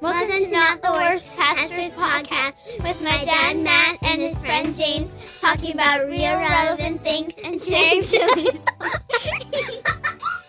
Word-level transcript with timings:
Welcome 0.00 0.30
to 0.30 0.50
Not 0.50 0.80
the 0.80 0.92
Worst 0.92 1.28
Pastors 1.36 1.90
Podcast 1.90 2.54
with 2.82 3.02
my 3.02 3.22
dad 3.22 3.58
Matt 3.58 3.98
and 4.02 4.22
his 4.22 4.40
friend 4.40 4.74
James 4.74 5.12
talking 5.42 5.74
about 5.74 6.06
real 6.06 6.36
relevant 6.38 7.02
things 7.02 7.34
and 7.44 7.60
sharing 7.60 8.02
stories. 8.04 8.58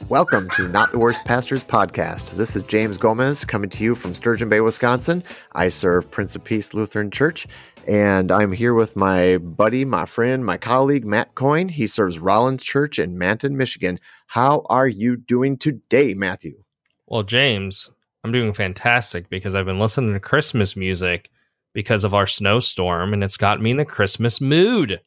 Welcome 0.08 0.50
to 0.52 0.70
Not 0.70 0.94
the 0.94 1.00
Worst 1.00 1.26
Pastors 1.26 1.66
Podcast. 1.66 2.30
This 2.32 2.56
is 2.56 2.64
James 2.64 2.98
Gomez 2.98 3.44
coming 3.44 3.70
to 3.72 3.84
you 3.84 3.94
from 3.94 4.16
Sturgeon 4.16 4.48
Bay, 4.48 4.62
Wisconsin. 4.62 5.22
I 5.52 5.68
serve 5.68 6.10
Prince 6.10 6.34
of 6.34 6.46
Peace 6.46 6.74
Lutheran 6.74 7.12
Church, 7.12 7.46
and 7.90 8.32
I'm 8.32 8.54
here 8.54 8.74
with 8.74 8.96
my 8.96 9.38
buddy, 9.40 9.84
my 9.84 10.06
friend, 10.06 10.46
my 10.46 10.56
colleague, 10.56 11.06
Matt 11.06 11.36
Coyne. 11.36 11.68
He 11.68 11.88
serves 11.88 12.20
Rollins 12.20 12.64
Church 12.64 13.00
in 13.00 13.18
Manton, 13.18 13.58
Michigan. 13.58 14.00
How 14.28 14.66
are 14.70 14.88
you 14.88 15.18
doing 15.18 15.58
today, 15.58 16.14
Matthew? 16.14 16.64
Well, 17.06 17.24
James, 17.24 17.90
I'm 18.24 18.32
doing 18.32 18.54
fantastic 18.54 19.30
because 19.30 19.56
I've 19.56 19.66
been 19.66 19.80
listening 19.80 20.14
to 20.14 20.20
Christmas 20.20 20.76
music 20.76 21.30
because 21.74 22.04
of 22.04 22.14
our 22.14 22.28
snowstorm, 22.28 23.14
and 23.14 23.24
it's 23.24 23.38
got 23.38 23.62
me 23.62 23.72
in 23.72 23.78
the 23.78 23.86
Christmas 23.86 24.40
mood. 24.40 25.02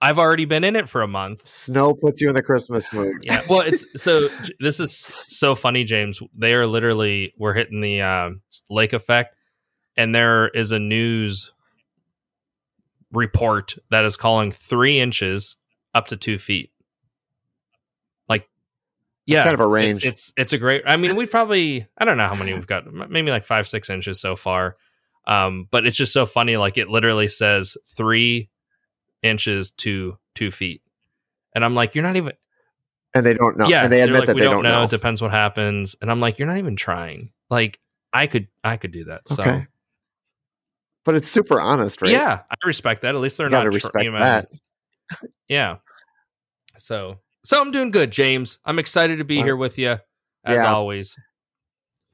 I've 0.00 0.18
already 0.18 0.44
been 0.44 0.64
in 0.64 0.76
it 0.76 0.88
for 0.88 1.00
a 1.00 1.08
month. 1.08 1.46
Snow 1.48 1.94
puts 1.94 2.20
you 2.20 2.28
in 2.28 2.34
the 2.34 2.42
Christmas 2.42 2.92
mood. 2.92 3.16
Yeah. 3.22 3.40
Well, 3.48 3.60
it's 3.60 3.86
so 4.02 4.28
this 4.60 4.78
is 4.78 4.94
so 4.94 5.54
funny, 5.54 5.84
James. 5.84 6.20
They 6.36 6.52
are 6.54 6.66
literally 6.66 7.32
we're 7.38 7.54
hitting 7.54 7.80
the 7.80 8.02
uh, 8.02 8.30
lake 8.68 8.92
effect, 8.92 9.34
and 9.96 10.14
there 10.14 10.48
is 10.48 10.72
a 10.72 10.78
news 10.78 11.52
report 13.12 13.76
that 13.90 14.04
is 14.04 14.16
calling 14.16 14.52
three 14.52 15.00
inches 15.00 15.56
up 15.94 16.08
to 16.08 16.16
two 16.16 16.36
feet. 16.36 16.70
Yeah, 19.26 19.38
It's 19.38 19.44
kind 19.44 19.54
of 19.54 19.60
a 19.60 19.66
range. 19.66 19.96
It's, 19.98 20.04
it's 20.04 20.32
it's 20.36 20.52
a 20.52 20.58
great. 20.58 20.82
I 20.86 20.96
mean, 20.96 21.16
we 21.16 21.26
probably 21.26 21.86
I 21.96 22.04
don't 22.04 22.16
know 22.18 22.28
how 22.28 22.34
many 22.34 22.52
we've 22.52 22.66
got. 22.66 22.92
Maybe 22.92 23.30
like 23.30 23.44
five 23.44 23.66
six 23.66 23.88
inches 23.88 24.20
so 24.20 24.36
far. 24.36 24.76
Um, 25.26 25.66
but 25.70 25.86
it's 25.86 25.96
just 25.96 26.12
so 26.12 26.26
funny. 26.26 26.56
Like 26.58 26.76
it 26.76 26.88
literally 26.88 27.28
says 27.28 27.76
three 27.96 28.50
inches 29.22 29.70
to 29.78 30.18
two 30.34 30.50
feet, 30.50 30.82
and 31.54 31.64
I'm 31.64 31.74
like, 31.74 31.94
you're 31.94 32.04
not 32.04 32.16
even. 32.16 32.32
and 33.14 33.24
they 33.24 33.32
don't 33.32 33.56
know. 33.56 33.66
Yeah, 33.68 33.84
and 33.84 33.92
they 33.92 34.02
admit 34.02 34.18
like, 34.20 34.26
that 34.26 34.34
we 34.34 34.40
they 34.40 34.44
don't, 34.46 34.56
don't 34.56 34.64
know. 34.64 34.78
know. 34.80 34.84
It 34.84 34.90
depends 34.90 35.22
what 35.22 35.30
happens, 35.30 35.96
and 36.02 36.10
I'm 36.10 36.20
like, 36.20 36.38
you're 36.38 36.48
not 36.48 36.58
even 36.58 36.76
trying. 36.76 37.30
Like 37.48 37.80
I 38.12 38.26
could 38.26 38.48
I 38.62 38.76
could 38.76 38.92
do 38.92 39.04
that. 39.04 39.26
So 39.26 39.42
Okay. 39.42 39.66
But 41.06 41.14
it's 41.14 41.28
super 41.28 41.60
honest, 41.60 42.00
right? 42.02 42.10
yeah, 42.12 42.42
I 42.50 42.54
respect 42.66 43.02
that. 43.02 43.14
At 43.14 43.20
least 43.20 43.36
they're 43.38 43.46
You 43.46 43.50
gotta 43.50 43.64
not 43.64 43.72
tr- 43.72 43.76
respect 43.76 44.04
you 44.04 44.10
know, 44.12 44.18
that. 44.20 44.48
Yeah. 45.48 45.76
So 46.78 47.18
so 47.44 47.60
I'm 47.60 47.70
doing 47.70 47.90
good, 47.90 48.10
James. 48.10 48.58
I'm 48.64 48.78
excited 48.78 49.18
to 49.18 49.24
be 49.24 49.36
Well, 49.36 49.44
here 49.44 49.56
with 49.56 49.78
you 49.78 49.98
as 50.44 50.56
yeah. 50.56 50.72
always. 50.72 51.16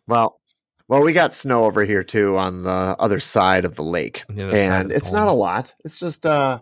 Well, 0.06 0.40
well, 0.88 1.02
we 1.02 1.12
got 1.12 1.32
snow 1.32 1.64
over 1.64 1.84
here 1.84 2.02
too 2.02 2.36
on 2.36 2.62
the 2.64 2.96
other 2.98 3.20
side 3.20 3.64
of 3.64 3.76
the 3.76 3.82
lake, 3.82 4.24
the 4.28 4.42
other 4.42 4.52
side 4.56 4.64
of 4.64 4.80
and 4.80 4.92
it's 4.92 5.12
not 5.12 5.28
a 5.28 5.32
lot. 5.32 5.72
It's 5.84 6.00
just 6.00 6.26
uh, 6.26 6.60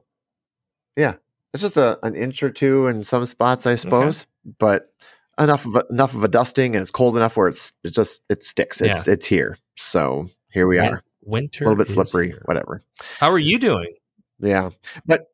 yeah, 0.97 1.14
it's 1.55 1.62
just 1.62 1.77
a 1.78 1.98
an 2.05 2.14
inch 2.14 2.42
or 2.42 2.50
two 2.50 2.88
in 2.88 3.02
some 3.05 3.25
spots, 3.25 3.66
I 3.66 3.75
suppose, 3.75 4.27
but 4.58 4.92
enough 5.38 5.64
of 5.64 5.77
a, 5.77 5.84
enough 5.91 6.14
of 6.14 6.25
a 6.25 6.28
dusting, 6.28 6.75
and 6.77 6.82
it's 6.82 6.91
cold 6.91 7.16
enough 7.16 7.36
where 7.38 7.48
it's 7.48 7.72
it 7.84 7.94
just 7.94 8.22
it 8.28 8.44
sticks. 8.44 8.82
It's 8.82 9.08
it's 9.08 9.27
here, 9.27 9.56
so 9.77 10.28
here 10.50 10.66
we 10.66 10.78
are. 10.78 11.03
Winter 11.22 11.64
A 11.64 11.69
little 11.69 11.78
bit 11.78 11.88
slippery, 11.88 12.28
here. 12.28 12.42
whatever. 12.44 12.82
How 13.19 13.30
are 13.30 13.38
you 13.38 13.58
doing? 13.58 13.94
Yeah, 14.41 14.70
but. 15.06 15.27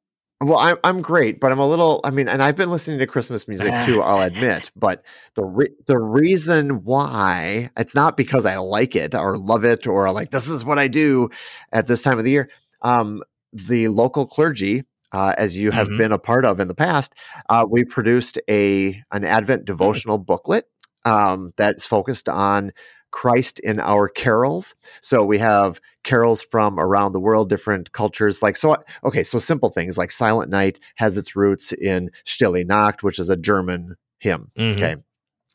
Well, 0.44 0.58
I'm 0.58 0.76
I'm 0.84 1.00
great, 1.00 1.40
but 1.40 1.50
I'm 1.52 1.58
a 1.58 1.66
little. 1.66 2.00
I 2.04 2.10
mean, 2.10 2.28
and 2.28 2.42
I've 2.42 2.56
been 2.56 2.70
listening 2.70 2.98
to 2.98 3.06
Christmas 3.06 3.48
music 3.48 3.72
too. 3.86 4.02
I'll 4.02 4.20
admit, 4.20 4.70
but 4.76 5.04
the 5.36 5.44
re- 5.44 5.72
the 5.86 5.98
reason 5.98 6.84
why 6.84 7.70
it's 7.78 7.94
not 7.94 8.16
because 8.16 8.44
I 8.44 8.56
like 8.56 8.94
it 8.94 9.14
or 9.14 9.38
love 9.38 9.64
it 9.64 9.86
or 9.86 10.10
like 10.12 10.30
this 10.30 10.48
is 10.48 10.64
what 10.64 10.78
I 10.78 10.88
do 10.88 11.30
at 11.72 11.86
this 11.86 12.02
time 12.02 12.18
of 12.18 12.24
the 12.24 12.30
year. 12.30 12.50
Um, 12.82 13.22
the 13.54 13.88
local 13.88 14.26
clergy, 14.26 14.82
uh, 15.12 15.34
as 15.38 15.56
you 15.56 15.70
have 15.70 15.88
Mhm. 15.88 15.96
been 15.96 16.12
a 16.12 16.18
part 16.18 16.44
of 16.44 16.60
in 16.60 16.68
the 16.68 16.74
past, 16.74 17.14
uh, 17.48 17.64
we 17.68 17.84
produced 17.84 18.38
a 18.50 19.02
an 19.12 19.24
Advent 19.24 19.64
devotional 19.64 20.18
booklet 20.18 20.66
um, 21.06 21.52
that's 21.56 21.86
focused 21.86 22.28
on 22.28 22.72
Christ 23.14 23.60
in 23.60 23.78
our 23.78 24.08
carols. 24.08 24.74
So 25.00 25.24
we 25.24 25.38
have 25.38 25.80
carols 26.02 26.42
from 26.42 26.80
around 26.80 27.12
the 27.12 27.20
world, 27.20 27.48
different 27.48 27.92
cultures. 27.92 28.42
Like 28.42 28.56
so, 28.56 28.76
okay. 29.04 29.22
So 29.22 29.38
simple 29.38 29.68
things 29.70 29.96
like 29.96 30.10
Silent 30.10 30.50
Night 30.50 30.80
has 30.96 31.16
its 31.16 31.36
roots 31.36 31.72
in 31.72 32.10
Stille 32.26 32.64
Nacht, 32.66 33.04
which 33.04 33.20
is 33.20 33.28
a 33.28 33.36
German 33.36 33.94
hymn. 34.18 34.50
Mhm. 34.58 34.74
Okay. 34.74 34.96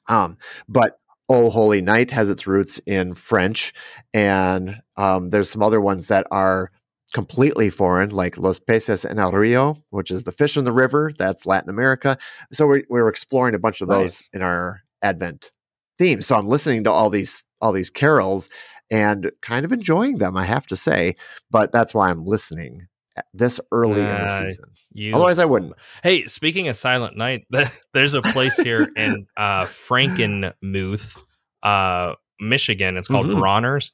Um, 0.07 0.37
but 0.69 0.99
Oh 1.27 1.49
Holy 1.49 1.81
Night 1.81 2.11
has 2.11 2.29
its 2.29 2.47
roots 2.47 2.79
in 2.85 3.13
French, 3.13 3.73
and 4.13 4.77
um, 4.95 5.29
there's 5.29 5.49
some 5.49 5.61
other 5.61 5.81
ones 5.81 6.07
that 6.07 6.25
are 6.31 6.71
completely 7.13 7.69
foreign, 7.69 8.11
like 8.11 8.37
Los 8.37 8.57
Peces 8.57 9.03
en 9.03 9.19
el 9.19 9.33
Rio, 9.33 9.83
which 9.89 10.11
is 10.11 10.23
the 10.23 10.31
fish 10.31 10.55
in 10.55 10.63
the 10.63 10.71
river. 10.71 11.11
That's 11.17 11.45
Latin 11.45 11.69
America. 11.69 12.17
So 12.53 12.65
we're, 12.67 12.83
we're 12.89 13.09
exploring 13.09 13.53
a 13.53 13.59
bunch 13.59 13.81
of 13.81 13.89
those 13.89 14.29
in 14.31 14.41
our 14.41 14.81
Advent 15.01 15.51
theme. 15.99 16.21
So 16.23 16.35
I'm 16.35 16.47
listening 16.47 16.83
to 16.85 16.91
all 16.91 17.11
these 17.11 17.45
all 17.61 17.71
these 17.71 17.91
carols 17.91 18.49
and 18.89 19.31
kind 19.43 19.65
of 19.65 19.71
enjoying 19.71 20.17
them, 20.17 20.35
I 20.35 20.45
have 20.45 20.65
to 20.67 20.75
say. 20.75 21.15
But 21.51 21.71
that's 21.71 21.93
why 21.93 22.09
I'm 22.09 22.25
listening 22.25 22.87
this 23.33 23.59
early 23.71 23.99
in 23.99 24.07
the 24.07 24.47
season. 24.47 24.71
You 24.93 25.13
Otherwise, 25.13 25.37
I 25.37 25.45
wouldn't. 25.45 25.73
Hey, 26.01 26.25
speaking 26.25 26.67
of 26.67 26.75
Silent 26.75 27.15
Night, 27.15 27.45
there's 27.93 28.15
a 28.15 28.21
place 28.23 28.57
here 28.57 28.87
in 28.95 29.27
uh, 29.37 29.65
Frankenmuth, 29.65 31.17
uh, 31.61 32.15
Michigan. 32.39 32.97
It's 32.97 33.07
called 33.07 33.27
Mhm. 33.27 33.39
Bronner's, 33.39 33.91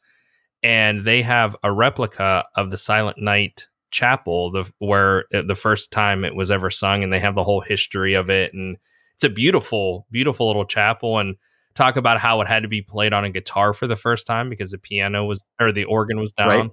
and 0.63 1.03
they 1.03 1.21
have 1.23 1.55
a 1.63 1.71
replica 1.71 2.45
of 2.55 2.71
the 2.71 2.77
Silent 2.77 3.17
Night 3.17 3.67
chapel, 3.91 4.51
the 4.51 4.71
where 4.79 5.25
it, 5.31 5.47
the 5.47 5.55
first 5.55 5.91
time 5.91 6.23
it 6.23 6.35
was 6.35 6.51
ever 6.51 6.69
sung, 6.69 7.03
and 7.03 7.11
they 7.11 7.19
have 7.19 7.35
the 7.35 7.43
whole 7.43 7.61
history 7.61 8.13
of 8.13 8.29
it, 8.29 8.53
and 8.53 8.77
it's 9.15 9.23
a 9.23 9.29
beautiful, 9.29 10.05
beautiful 10.11 10.47
little 10.47 10.65
chapel, 10.65 11.17
and 11.19 11.35
talk 11.75 11.97
about 11.97 12.19
how 12.19 12.41
it 12.41 12.47
had 12.47 12.63
to 12.63 12.69
be 12.69 12.81
played 12.81 13.13
on 13.13 13.25
a 13.25 13.29
guitar 13.29 13.73
for 13.73 13.85
the 13.87 13.95
first 13.95 14.25
time 14.25 14.49
because 14.49 14.71
the 14.71 14.77
piano 14.77 15.25
was 15.25 15.43
or 15.59 15.71
the 15.71 15.83
organ 15.85 16.19
was 16.19 16.31
down. 16.31 16.47
Right. 16.47 16.71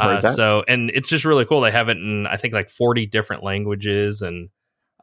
Uh, 0.00 0.20
so, 0.22 0.64
and 0.68 0.90
it's 0.94 1.10
just 1.10 1.24
really 1.26 1.44
cool. 1.44 1.60
They 1.60 1.70
have 1.70 1.88
it 1.90 1.98
in, 1.98 2.26
I 2.26 2.36
think, 2.38 2.54
like 2.54 2.70
40 2.70 3.06
different 3.06 3.42
languages, 3.42 4.22
and 4.22 4.48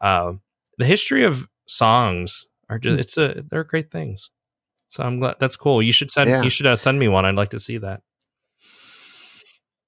uh, 0.01 0.33
the 0.79 0.85
history 0.85 1.25
of 1.25 1.47
songs 1.67 2.45
are 2.69 2.79
just, 2.79 2.93
Hmm. 2.95 2.99
it's 2.99 3.17
a, 3.17 3.43
they're 3.51 3.63
great 3.63 3.91
things. 3.91 4.31
So 4.87 5.03
I'm 5.03 5.19
glad 5.19 5.35
that's 5.39 5.55
cool. 5.55 5.83
You 5.83 5.91
should 5.91 6.09
send, 6.09 6.27
Yeah. 6.29 6.41
you 6.41 6.49
should 6.49 6.65
uh, 6.65 6.75
send 6.75 6.97
me 6.99 7.07
one. 7.07 7.23
I'd 7.25 7.35
like 7.35 7.49
to 7.51 7.59
see 7.59 7.77
that. 7.77 8.01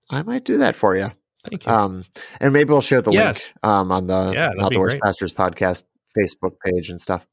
I 0.09 0.21
might 0.23 0.43
do 0.43 0.57
that 0.57 0.75
for 0.75 0.95
you. 0.95 1.11
Thank 1.49 1.65
you. 1.65 1.71
Um, 1.71 2.05
and 2.39 2.53
maybe 2.53 2.69
we'll 2.69 2.81
share 2.81 3.01
the 3.01 3.11
Yes. 3.11 3.47
link 3.47 3.65
um, 3.65 3.91
on 3.91 4.07
the 4.07 4.31
Yeah, 4.33 4.47
that'd 4.49 4.57
Not 4.59 4.73
the 4.73 4.79
Worst 4.79 4.93
great. 4.93 5.01
Pastors 5.03 5.33
podcast 5.33 5.83
Facebook 6.15 6.53
page 6.63 6.89
and 6.89 6.99
stuff. 7.01 7.25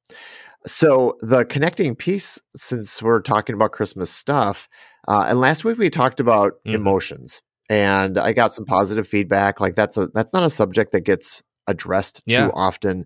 So 0.67 1.17
the 1.21 1.45
connecting 1.45 1.95
piece, 1.95 2.39
since 2.57 3.03
we're 3.03 3.21
talking 3.21 3.55
about 3.55 3.73
Christmas 3.73 4.11
stuff, 4.11 4.69
uh, 5.07 5.27
and 5.29 5.41
last 5.41 5.65
week 5.65 5.79
we 5.79 5.89
talked 5.91 6.21
about 6.21 6.55
Mhm. 6.67 6.75
emotions, 6.75 7.43
and 7.71 8.19
I 8.19 8.33
got 8.33 8.53
some 8.55 8.65
positive 8.65 9.07
feedback. 9.09 9.61
Like 9.61 9.75
that's 9.75 9.97
a 9.97 10.09
that's 10.09 10.33
not 10.35 10.43
a 10.43 10.51
subject 10.51 10.93
that 10.93 11.05
gets 11.05 11.43
addressed 11.67 12.23
Yeah. 12.27 12.47
too 12.47 12.53
often. 12.55 13.05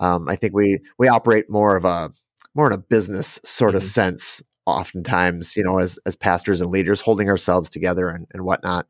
Um, 0.00 0.28
I 0.28 0.36
think 0.36 0.54
we 0.54 0.78
we 0.98 1.08
operate 1.08 1.50
more 1.50 1.76
of 1.76 1.84
a 1.84 2.12
more 2.54 2.66
in 2.66 2.72
a 2.72 2.78
business 2.78 3.40
sort 3.44 3.74
of 3.74 3.82
Mhm. 3.82 3.86
sense 3.86 4.42
oftentimes 4.66 5.56
you 5.56 5.62
know 5.64 5.78
as 5.78 5.98
as 6.06 6.14
pastors 6.14 6.60
and 6.60 6.70
leaders 6.70 7.00
holding 7.00 7.28
ourselves 7.28 7.68
together 7.68 8.08
and, 8.08 8.28
and 8.32 8.44
whatnot 8.44 8.86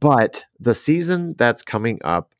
but 0.00 0.44
the 0.58 0.74
season 0.74 1.34
that's 1.36 1.62
coming 1.62 1.98
up 2.04 2.32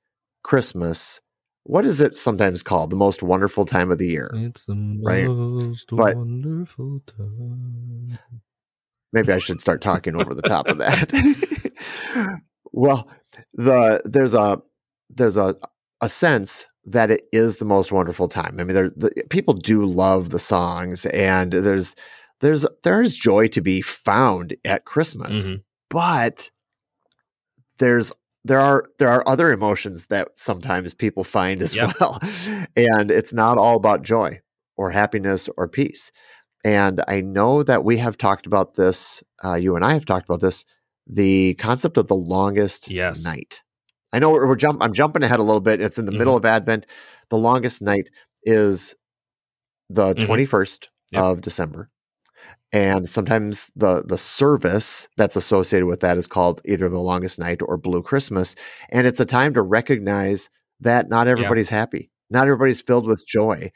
christmas 0.43 1.21
what 1.65 1.85
is 1.85 2.01
it 2.01 2.17
sometimes 2.17 2.63
called 2.63 2.91
the 2.91 2.97
most 2.97 3.23
wonderful 3.23 3.65
time 3.65 3.91
of 3.91 3.99
the 3.99 4.07
year 4.09 4.31
it's 4.35 4.67
the 4.67 5.01
right. 5.05 5.27
most 5.27 5.87
But- 5.91 6.17
wonderful 6.17 7.01
time. 7.07 8.19
maybe 9.13 9.33
i 9.33 9.39
should 9.39 9.61
start 9.61 9.81
talking 9.81 10.15
over 10.21 10.35
the 10.35 10.43
top 10.43 10.69
of 10.69 10.79
that 10.79 11.11
well 12.73 13.09
the 13.55 14.01
there's 14.05 14.35
a 14.35 14.61
there's 15.11 15.37
a 15.37 15.55
a 16.01 16.09
sense 16.09 16.67
that 16.85 17.11
it 17.11 17.23
is 17.33 17.57
the 17.59 17.65
most 17.65 17.93
wonderful 17.93 18.29
time 18.29 18.57
i 18.59 18.65
mean 18.65 18.75
there 18.75 18.91
the, 18.91 19.11
people 19.31 19.55
do 19.55 19.85
love 19.85 20.31
the 20.31 20.39
songs 20.39 21.07
and 21.07 21.53
there's 21.53 21.95
there's 22.41 22.67
there 22.83 23.01
is 23.01 23.17
joy 23.17 23.47
to 23.49 23.61
be 23.63 23.81
found 23.81 24.55
at 24.65 24.85
christmas 24.85 25.49
Mhm. 25.51 25.63
but 25.89 26.51
there's 27.79 28.13
there 28.45 28.61
are 28.61 28.85
there 28.99 29.09
are 29.09 29.27
other 29.27 29.51
emotions 29.51 30.07
that 30.07 30.29
sometimes 30.35 30.95
people 30.95 31.25
find 31.25 31.63
as 31.63 31.75
Yep. 31.75 31.93
well 32.01 32.19
and 32.77 33.11
it's 33.11 33.33
not 33.33 33.59
all 33.59 33.77
about 33.77 34.03
joy 34.03 34.41
or 34.77 34.91
happiness 34.91 35.49
or 35.57 35.69
peace 35.69 36.11
and 36.65 37.03
i 37.09 37.21
know 37.21 37.63
that 37.63 37.85
we 37.85 37.97
have 37.99 38.17
talked 38.19 38.47
about 38.47 38.75
this 38.75 39.23
uh, 39.45 39.55
you 39.55 39.77
and 39.77 39.85
i 39.85 39.93
have 39.93 40.05
talked 40.05 40.29
about 40.29 40.41
this 40.41 40.65
the 41.07 41.55
concept 41.55 41.97
of 41.97 42.09
the 42.09 42.15
longest 42.17 42.91
Yes. 42.91 43.23
night 43.25 43.61
i 44.13 44.19
know 44.19 44.31
we're, 44.31 44.47
we're 44.47 44.57
jump 44.57 44.83
i'm 44.83 44.93
jumping 44.95 45.23
ahead 45.23 45.39
a 45.39 45.43
little 45.43 45.61
bit 45.61 45.81
it's 45.81 45.99
in 45.99 46.07
the 46.07 46.13
Mhm. 46.13 46.19
middle 46.19 46.37
of 46.37 46.45
advent 46.45 46.87
the 47.31 47.39
longest 47.39 47.81
night 47.83 48.11
is 48.45 48.95
the 49.91 50.15
Mhm. 50.15 50.27
21st 50.27 50.91
Yep. 51.13 51.23
of 51.23 51.41
december 51.41 51.91
and 52.75 53.09
sometimes 53.09 53.71
the 53.77 54.03
the 54.05 54.19
service 54.19 55.09
that's 55.17 55.37
associated 55.37 55.87
with 55.87 56.01
that 56.01 56.19
is 56.19 56.27
called 56.27 56.61
either 56.67 56.89
the 56.89 56.99
longest 56.99 57.39
night 57.39 57.61
or 57.63 57.79
blue 57.79 58.03
christmas 58.03 58.55
and 58.91 59.07
it's 59.07 59.21
a 59.21 59.25
time 59.25 59.55
to 59.55 59.63
recognize 59.63 60.51
that 60.81 61.09
not 61.09 61.29
everybody's 61.29 61.71
yeah. 61.71 61.79
happy 61.79 62.11
not 62.29 62.49
everybody's 62.49 62.83
filled 62.83 63.07
with 63.07 63.27
joy 63.27 63.71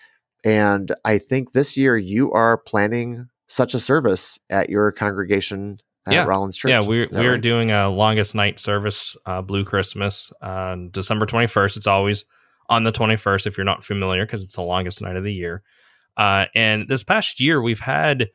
and 0.44 0.92
i 1.04 1.16
think 1.16 1.52
this 1.52 1.76
year 1.76 1.96
you 1.96 2.30
are 2.32 2.58
planning 2.58 3.28
such 3.46 3.72
a 3.72 3.80
service 3.80 4.38
at 4.50 4.68
your 4.68 4.92
congregation 4.92 5.78
at 6.06 6.14
yeah. 6.14 6.24
Rollins 6.24 6.56
Church. 6.56 6.70
Yeah, 6.70 6.80
we're 6.80 7.06
we're 7.12 7.32
right? 7.32 7.40
doing 7.40 7.70
a 7.70 7.90
longest 7.90 8.34
night 8.34 8.58
service, 8.58 9.14
uh, 9.26 9.42
Blue 9.42 9.62
Christmas, 9.62 10.32
uh, 10.40 10.74
December 10.90 11.26
twenty 11.26 11.46
first. 11.46 11.76
It's 11.76 11.86
always 11.86 12.24
on 12.70 12.84
the 12.84 12.92
twenty 12.92 13.16
first 13.16 13.46
if 13.46 13.58
you're 13.58 13.66
not 13.66 13.84
familiar, 13.84 14.24
because 14.24 14.42
it's 14.42 14.56
the 14.56 14.62
longest 14.62 15.02
night 15.02 15.16
of 15.16 15.24
the 15.24 15.32
year. 15.32 15.62
Uh, 16.16 16.46
and 16.54 16.88
this 16.88 17.04
past 17.04 17.40
year, 17.40 17.60
we've 17.60 17.80
had 17.80 18.28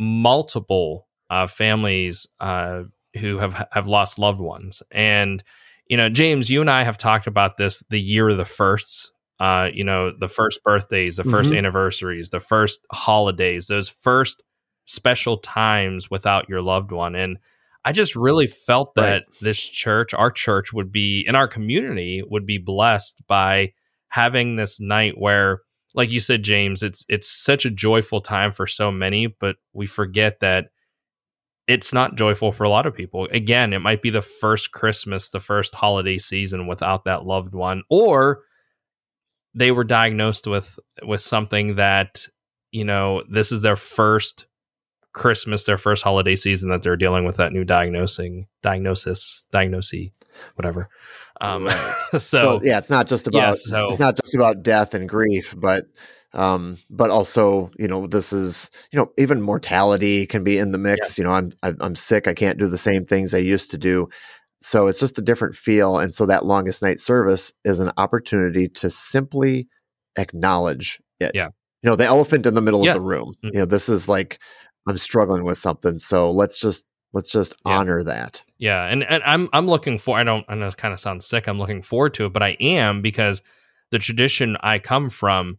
multiple 0.00 1.06
uh, 1.28 1.46
families 1.46 2.26
uh, 2.40 2.82
who 3.18 3.38
have 3.38 3.68
have 3.70 3.86
lost 3.86 4.18
loved 4.18 4.40
ones. 4.40 4.82
And 4.90 5.42
you 5.86 5.96
know, 5.96 6.08
James, 6.08 6.50
you 6.50 6.60
and 6.60 6.70
I 6.70 6.82
have 6.82 6.96
talked 6.96 7.26
about 7.26 7.56
this 7.56 7.84
the 7.90 8.00
year 8.00 8.30
of 8.30 8.36
the 8.36 8.44
firsts. 8.44 9.12
Uh, 9.38 9.70
you 9.72 9.84
know, 9.84 10.12
the 10.18 10.28
first 10.28 10.62
birthdays, 10.62 11.16
the 11.16 11.22
1st 11.22 11.44
mm-hmm. 11.44 11.56
anniversaries, 11.56 12.28
the 12.28 12.40
first 12.40 12.80
holidays, 12.92 13.68
those 13.68 13.88
first 13.88 14.42
special 14.84 15.38
times 15.38 16.10
without 16.10 16.46
your 16.46 16.60
loved 16.60 16.92
one. 16.92 17.14
And 17.14 17.38
I 17.82 17.92
just 17.92 18.14
really 18.14 18.46
felt 18.46 18.94
that 18.96 19.02
right. 19.02 19.22
this 19.40 19.58
church, 19.58 20.12
our 20.12 20.30
church, 20.30 20.74
would 20.74 20.92
be 20.92 21.24
in 21.26 21.36
our 21.36 21.48
community 21.48 22.22
would 22.28 22.44
be 22.44 22.58
blessed 22.58 23.22
by 23.26 23.72
having 24.08 24.56
this 24.56 24.78
night 24.78 25.14
where 25.16 25.60
like 25.94 26.10
you 26.10 26.20
said, 26.20 26.42
James, 26.42 26.82
it's 26.82 27.04
it's 27.08 27.28
such 27.28 27.64
a 27.64 27.70
joyful 27.70 28.20
time 28.20 28.52
for 28.52 28.66
so 28.66 28.90
many, 28.90 29.26
but 29.26 29.56
we 29.72 29.86
forget 29.86 30.40
that 30.40 30.66
it's 31.66 31.92
not 31.92 32.16
joyful 32.16 32.52
for 32.52 32.64
a 32.64 32.68
lot 32.68 32.86
of 32.86 32.94
people. 32.94 33.28
Again, 33.30 33.72
it 33.72 33.78
might 33.78 34.02
be 34.02 34.10
the 34.10 34.22
first 34.22 34.72
Christmas, 34.72 35.30
the 35.30 35.40
first 35.40 35.74
holiday 35.74 36.18
season 36.18 36.66
without 36.66 37.04
that 37.04 37.26
loved 37.26 37.54
one, 37.54 37.82
or 37.88 38.42
they 39.54 39.70
were 39.70 39.84
diagnosed 39.84 40.46
with 40.46 40.78
with 41.04 41.20
something 41.20 41.76
that 41.76 42.26
you 42.72 42.84
know 42.84 43.22
this 43.30 43.52
is 43.52 43.62
their 43.62 43.76
first 43.76 44.46
Christmas, 45.12 45.64
their 45.64 45.78
first 45.78 46.02
holiday 46.04 46.36
season 46.36 46.70
that 46.70 46.82
they're 46.82 46.96
dealing 46.96 47.24
with 47.24 47.36
that 47.36 47.52
new 47.52 47.64
diagnosing 47.64 48.46
diagnosis, 48.62 49.44
diagnosis, 49.50 50.08
whatever. 50.54 50.88
Um, 51.40 51.66
right. 51.66 51.96
so, 52.12 52.18
so, 52.18 52.60
yeah, 52.62 52.78
it's 52.78 52.90
not 52.90 53.06
just 53.06 53.26
about 53.26 53.38
yeah, 53.38 53.54
so, 53.54 53.88
it's 53.88 54.00
not 54.00 54.16
just 54.16 54.34
about 54.34 54.62
death 54.62 54.94
and 54.94 55.08
grief, 55.08 55.54
but 55.56 55.84
um, 56.32 56.78
but 56.88 57.10
also 57.10 57.70
you 57.78 57.88
know 57.88 58.06
this 58.06 58.32
is 58.32 58.70
you 58.92 58.98
know 58.98 59.12
even 59.18 59.42
mortality 59.42 60.26
can 60.26 60.44
be 60.44 60.58
in 60.58 60.72
the 60.72 60.78
mix. 60.78 61.18
Yeah. 61.18 61.22
You 61.22 61.28
know, 61.28 61.34
I'm 61.34 61.76
I'm 61.80 61.96
sick, 61.96 62.28
I 62.28 62.34
can't 62.34 62.58
do 62.58 62.66
the 62.66 62.78
same 62.78 63.04
things 63.04 63.34
I 63.34 63.38
used 63.38 63.70
to 63.70 63.78
do. 63.78 64.06
So 64.62 64.88
it's 64.88 65.00
just 65.00 65.18
a 65.18 65.22
different 65.22 65.54
feel, 65.54 65.98
and 65.98 66.12
so 66.12 66.26
that 66.26 66.44
longest 66.44 66.82
night 66.82 67.00
service 67.00 67.52
is 67.64 67.80
an 67.80 67.92
opportunity 67.96 68.68
to 68.68 68.90
simply 68.90 69.68
acknowledge 70.16 71.00
it. 71.18 71.32
Yeah. 71.34 71.48
You 71.82 71.88
know, 71.88 71.96
the 71.96 72.04
elephant 72.04 72.44
in 72.44 72.52
the 72.52 72.60
middle 72.60 72.84
yeah. 72.84 72.90
of 72.90 72.94
the 72.94 73.00
room. 73.00 73.34
Mm-hmm. 73.42 73.54
You 73.54 73.60
know, 73.60 73.64
this 73.64 73.88
is 73.88 74.06
like 74.06 74.38
I'm 74.86 74.98
struggling 74.98 75.44
with 75.44 75.56
something. 75.56 75.98
So 75.98 76.30
let's 76.30 76.60
just 76.60 76.84
let's 77.12 77.30
just 77.30 77.54
yeah. 77.64 77.78
honor 77.78 78.02
that. 78.04 78.42
Yeah, 78.58 78.84
and 78.84 79.02
and 79.02 79.22
I'm 79.24 79.48
I'm 79.52 79.66
looking 79.66 79.98
for. 79.98 80.18
I 80.18 80.24
don't. 80.24 80.44
I 80.48 80.54
know 80.54 80.66
it 80.66 80.76
kind 80.76 80.94
of 80.94 81.00
sounds 81.00 81.26
sick. 81.26 81.48
I'm 81.48 81.58
looking 81.58 81.82
forward 81.82 82.14
to 82.14 82.26
it, 82.26 82.32
but 82.32 82.42
I 82.42 82.56
am 82.60 83.02
because 83.02 83.42
the 83.90 83.98
tradition 83.98 84.56
I 84.60 84.78
come 84.78 85.10
from. 85.10 85.58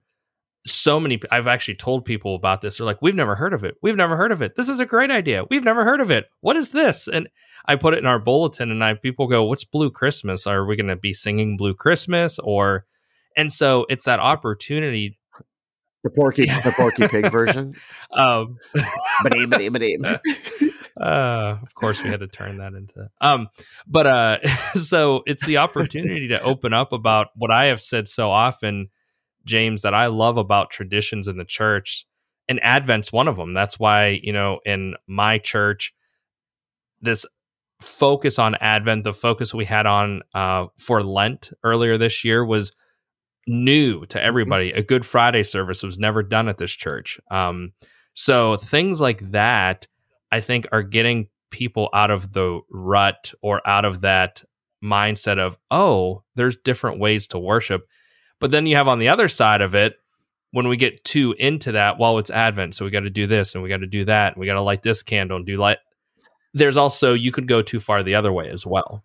So 0.64 1.00
many. 1.00 1.20
I've 1.32 1.48
actually 1.48 1.76
told 1.76 2.06
people 2.06 2.36
about 2.36 2.62
this. 2.62 2.78
They're 2.78 2.86
like, 2.86 3.02
"We've 3.02 3.16
never 3.16 3.34
heard 3.34 3.54
of 3.54 3.64
it. 3.64 3.78
We've 3.82 3.96
never 3.96 4.16
heard 4.16 4.32
of 4.32 4.44
it. 4.44 4.56
This 4.56 4.70
is 4.70 4.80
a 4.80 4.86
great 4.86 5.10
idea. 5.10 5.44
We've 5.50 5.64
never 5.64 5.84
heard 5.84 6.02
of 6.02 6.12
it. 6.12 6.30
What 6.42 6.56
is 6.56 6.70
this?" 6.70 7.08
And 7.08 7.30
I 7.66 7.78
put 7.78 7.96
it 7.96 7.98
in 7.98 8.06
our 8.06 8.20
bulletin, 8.20 8.70
and 8.70 8.84
I 8.84 8.94
people 8.94 9.28
go, 9.28 9.44
"What's 9.44 9.64
Blue 9.64 9.90
Christmas? 9.90 10.46
Are 10.46 10.64
we 10.64 10.76
going 10.76 10.86
to 10.88 10.96
be 10.96 11.14
singing 11.14 11.58
Blue 11.58 11.74
Christmas?" 11.74 12.38
Or, 12.38 12.86
and 13.36 13.52
so 13.52 13.88
it's 13.90 14.06
that 14.06 14.20
opportunity 14.20 15.18
the 16.04 16.10
Porky, 16.10 16.46
the 16.64 16.74
Porky 16.76 17.08
Pig 17.08 17.32
version. 17.32 17.76
Um, 18.12 18.58
uh, 21.02 21.58
of 21.62 21.74
course, 21.74 22.04
we 22.04 22.10
had 22.10 22.20
to 22.20 22.28
turn 22.28 22.58
that 22.58 22.74
into. 22.74 23.10
Um, 23.20 23.50
but 23.88 24.08
uh, 24.08 24.48
so 24.74 25.24
it's 25.26 25.46
the 25.46 25.58
opportunity 25.58 26.28
to 26.30 26.42
open 26.42 26.74
up 26.74 26.94
about 26.94 27.28
what 27.36 27.52
I 27.52 27.68
have 27.68 27.82
said 27.82 28.08
so 28.08 28.30
often, 28.30 28.90
James, 29.46 29.82
that 29.82 29.94
I 29.94 30.08
love 30.08 30.38
about 30.38 30.70
traditions 30.70 31.28
in 31.28 31.38
the 31.38 31.46
church, 31.46 32.06
and 32.48 32.60
Advent's 32.64 33.12
one 33.12 33.28
of 33.28 33.36
them. 33.36 33.54
That's 33.54 33.80
why 33.80 34.20
you 34.22 34.34
know 34.34 34.60
in 34.66 34.96
my 35.08 35.40
church, 35.40 35.94
this 37.02 37.26
focus 37.82 38.38
on 38.38 38.56
Advent, 38.56 39.04
the 39.04 39.14
focus 39.14 39.54
we 39.54 39.66
had 39.66 39.86
on 39.88 40.22
uh, 40.36 40.68
for 40.78 41.04
Lent 41.04 41.50
earlier 41.64 41.98
this 41.98 42.24
year 42.24 42.46
was 42.46 42.76
new 43.48 44.06
to 44.06 44.18
mm-hmm. 44.18 44.28
everybody. 44.28 44.72
A 44.72 44.84
Good 44.84 45.06
Friday 45.06 45.44
service 45.44 45.84
was 45.84 45.98
never 45.98 46.24
done 46.24 46.48
at 46.48 46.58
this 46.58 46.72
church. 46.72 47.20
Um, 47.30 47.74
so 48.14 48.58
things 48.58 49.02
like 49.02 49.32
that, 49.32 49.88
I 50.32 50.42
think, 50.42 50.68
are 50.72 50.84
getting 50.84 51.28
people 51.50 51.90
out 51.94 52.12
of 52.12 52.32
the 52.34 52.62
rut 52.70 53.34
or 53.42 53.68
out 53.68 53.86
of 53.86 54.02
that 54.02 54.44
mindset 54.84 55.38
of, 55.38 55.58
oh, 55.70 56.24
there's 56.36 56.58
different 56.58 57.00
ways 57.00 57.28
to 57.28 57.40
worship. 57.40 57.88
But 58.40 58.52
then 58.52 58.66
you 58.66 58.76
have 58.76 58.88
on 58.88 59.00
the 59.00 59.10
other 59.10 59.28
side 59.28 59.62
of 59.62 59.76
it, 59.76 59.96
when 60.52 60.68
we 60.68 60.76
get 60.76 61.06
too 61.06 61.34
into 61.38 61.74
that, 61.74 61.98
well, 62.00 62.18
it's 62.18 62.30
Advent, 62.30 62.76
so 62.76 62.84
we 62.84 62.92
got 62.92 63.02
to 63.02 63.10
do 63.10 63.28
this 63.28 63.54
and 63.54 63.64
we 63.64 63.70
got 63.70 63.78
to 63.78 63.88
do 63.88 64.06
that, 64.06 64.34
and 64.34 64.40
we 64.40 64.46
got 64.46 64.56
to 64.56 64.62
light 64.62 64.82
this 64.82 65.04
candle 65.04 65.38
and 65.38 65.46
do 65.46 65.58
light. 65.58 65.78
There's 66.54 66.76
also 66.76 67.14
you 67.14 67.32
could 67.32 67.48
go 67.48 67.62
too 67.62 67.80
far 67.80 68.04
the 68.04 68.16
other 68.16 68.34
way 68.34 68.50
as 68.50 68.66
well. 68.66 69.04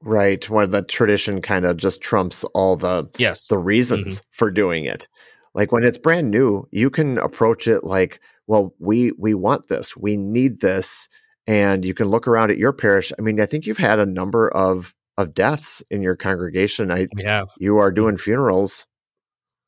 Right, 0.00 0.48
where 0.50 0.66
the 0.66 0.82
tradition 0.82 1.40
kind 1.40 1.64
of 1.64 1.76
just 1.76 2.00
trumps 2.00 2.42
all 2.54 2.74
the 2.74 3.08
yes 3.18 3.46
the 3.46 3.58
reasons 3.58 4.16
mm-hmm. 4.16 4.26
for 4.32 4.50
doing 4.50 4.84
it. 4.84 5.06
Like 5.54 5.70
when 5.70 5.84
it's 5.84 5.98
brand 5.98 6.32
new, 6.32 6.66
you 6.72 6.90
can 6.90 7.18
approach 7.18 7.68
it 7.68 7.84
like, 7.84 8.20
well, 8.46 8.74
we 8.78 9.12
we 9.12 9.34
want 9.34 9.68
this, 9.68 9.96
we 9.96 10.16
need 10.16 10.60
this, 10.60 11.08
and 11.46 11.84
you 11.84 11.94
can 11.94 12.08
look 12.08 12.26
around 12.26 12.50
at 12.50 12.58
your 12.58 12.72
parish. 12.72 13.12
I 13.18 13.22
mean, 13.22 13.40
I 13.40 13.46
think 13.46 13.66
you've 13.66 13.78
had 13.78 13.98
a 13.98 14.06
number 14.06 14.48
of 14.48 14.94
of 15.18 15.34
deaths 15.34 15.82
in 15.90 16.02
your 16.02 16.16
congregation. 16.16 16.90
I 16.90 17.08
we 17.14 17.24
have. 17.24 17.48
You 17.58 17.78
are 17.78 17.92
doing 17.92 18.16
funerals 18.16 18.86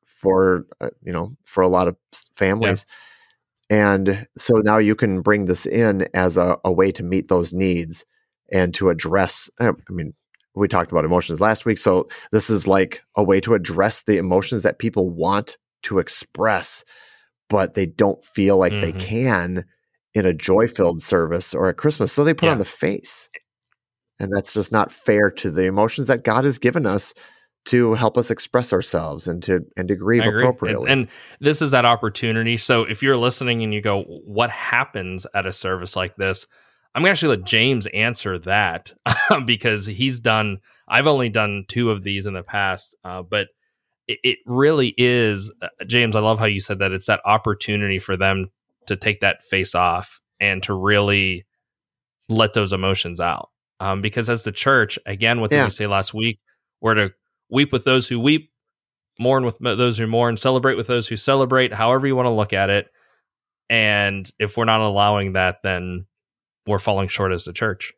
for 0.07 0.67
uh, 0.81 0.91
you 1.03 1.13
know 1.13 1.37
for 1.45 1.63
a 1.63 1.69
lot 1.69 1.89
of 1.89 1.97
families. 2.35 2.87
Yeah. 2.89 2.95
And 3.71 4.27
so 4.37 4.59
now 4.59 4.79
you 4.79 4.95
can 4.95 5.23
bring 5.23 5.47
this 5.47 5.67
in 5.67 6.07
as 6.15 6.37
a, 6.37 6.59
a 6.65 6.73
way 6.73 6.93
to 6.93 7.03
meet 7.03 7.29
those 7.29 7.53
needs 7.53 8.05
and 8.53 8.75
to 8.75 8.91
address. 8.91 9.51
I 9.59 9.73
mean, 9.89 10.15
we 10.55 10.69
talked 10.69 10.93
about 10.93 11.05
emotions 11.05 11.41
last 11.41 11.65
week. 11.65 11.79
So 11.79 12.07
this 12.31 12.51
is 12.51 12.69
like 12.69 13.03
a 13.17 13.25
way 13.25 13.41
to 13.41 13.55
address 13.55 14.03
the 14.03 14.19
emotions 14.19 14.63
that 14.63 14.79
people 14.79 15.11
want 15.11 15.57
to 15.85 15.99
express, 15.99 16.85
but 17.49 17.75
they 17.75 17.87
don't 17.87 18.23
feel 18.25 18.57
like 18.57 18.73
mm-hmm. 18.73 18.81
they 18.81 18.93
can 18.93 19.65
in 20.15 20.27
a 20.27 20.35
joy 20.35 20.67
filled 20.69 21.01
service 21.01 21.55
or 21.55 21.69
at 21.69 21.77
Christmas. 21.77 22.13
So 22.13 22.25
they 22.25 22.35
put 22.35 22.47
yeah. 22.47 22.53
on 22.53 22.59
the 22.59 22.65
face. 22.65 23.29
And 24.21 24.33
that's 24.33 24.55
just 24.55 24.71
not 24.71 24.93
fair 24.93 25.31
to 25.33 25.51
the 25.51 25.65
emotions 25.65 26.07
that 26.07 26.23
God 26.23 26.45
has 26.45 26.59
given 26.59 26.87
us 26.87 27.15
to 27.67 27.95
help 27.95 28.19
us 28.19 28.31
express 28.31 28.73
ourselves 28.73 29.27
and 29.27 29.43
to 29.43 29.61
and 29.77 29.89
to 29.89 29.97
grieve 29.97 30.25
appropriately. 30.25 30.91
And, 30.91 31.03
and, 31.03 31.09
this 31.41 31.63
is 31.63 31.71
that 31.71 31.85
opportunity. 31.85 32.57
So 32.57 32.83
if 32.83 33.03
you're 33.03 33.17
listening 33.17 33.63
and 33.63 33.73
you 33.73 33.81
go, 33.81 34.03
what 34.03 34.51
happens 34.51 35.27
at 35.35 35.47
a 35.47 35.53
service 35.53 35.97
like 35.97 36.15
this? 36.17 36.47
I'm 36.95 37.03
going 37.03 37.09
to 37.09 37.13
actually 37.13 37.37
let 37.39 37.47
James 37.47 37.87
answer 37.89 38.39
that 38.41 38.93
because 39.47 39.87
he's 39.87 40.21
done. 40.21 40.59
I've 40.87 41.09
only 41.09 41.29
done 41.29 41.65
two 41.67 41.91
of 41.91 42.05
these 42.05 42.27
in 42.27 42.35
the 42.35 42.43
past, 42.43 42.95
uh, 43.03 43.23
but 43.23 43.49
it, 44.09 44.19
it, 44.23 44.39
really 44.47 44.95
is, 44.99 45.51
uh, 45.63 45.69
James. 45.87 46.17
I 46.17 46.21
love 46.21 46.39
how 46.39 46.45
you 46.45 46.61
said 46.61 46.79
that. 46.81 46.93
It's 46.93 47.07
that 47.07 47.21
opportunity 47.25 47.99
for 47.99 48.17
them 48.17 48.51
to 48.87 48.97
take 48.97 49.21
that 49.21 49.43
face 49.43 49.75
off 49.75 50.21
and 50.41 50.63
to 50.65 50.75
really 50.75 51.47
let 52.29 52.53
those 52.53 52.73
emotions 52.73 53.21
out. 53.21 53.51
Um, 53.81 54.03
because 54.03 54.31
as 54.31 54.45
the 54.45 54.53
church, 54.53 54.99
again, 55.07 55.41
what 55.41 55.51
did 55.51 55.57
yeah. 55.57 55.65
we 55.65 55.71
say 55.71 55.87
last 55.87 56.15
week? 56.15 56.39
We're 56.81 56.95
to 56.95 57.13
weep 57.51 57.73
with 57.73 57.85
those 57.85 58.09
who 58.09 58.21
weep, 58.21 58.51
mourn 59.19 59.45
with 59.45 59.59
those 59.59 59.99
who 59.99 60.07
mourn, 60.07 60.37
celebrate 60.37 60.77
with 60.77 60.87
those 60.87 61.09
who 61.09 61.17
celebrate. 61.17 61.73
However 61.73 62.07
you 62.07 62.17
want 62.17 62.27
to 62.27 62.31
look 62.31 62.53
at 62.53 62.71
it. 62.71 62.89
And 63.71 64.31
if 64.39 64.57
we're 64.57 64.65
not 64.67 64.81
allowing 64.81 65.33
that, 65.33 65.63
then 65.63 66.07
we're 66.67 66.79
falling 66.79 67.09
short 67.09 67.33
as 67.33 67.45
the 67.45 67.53
church. 67.53 67.93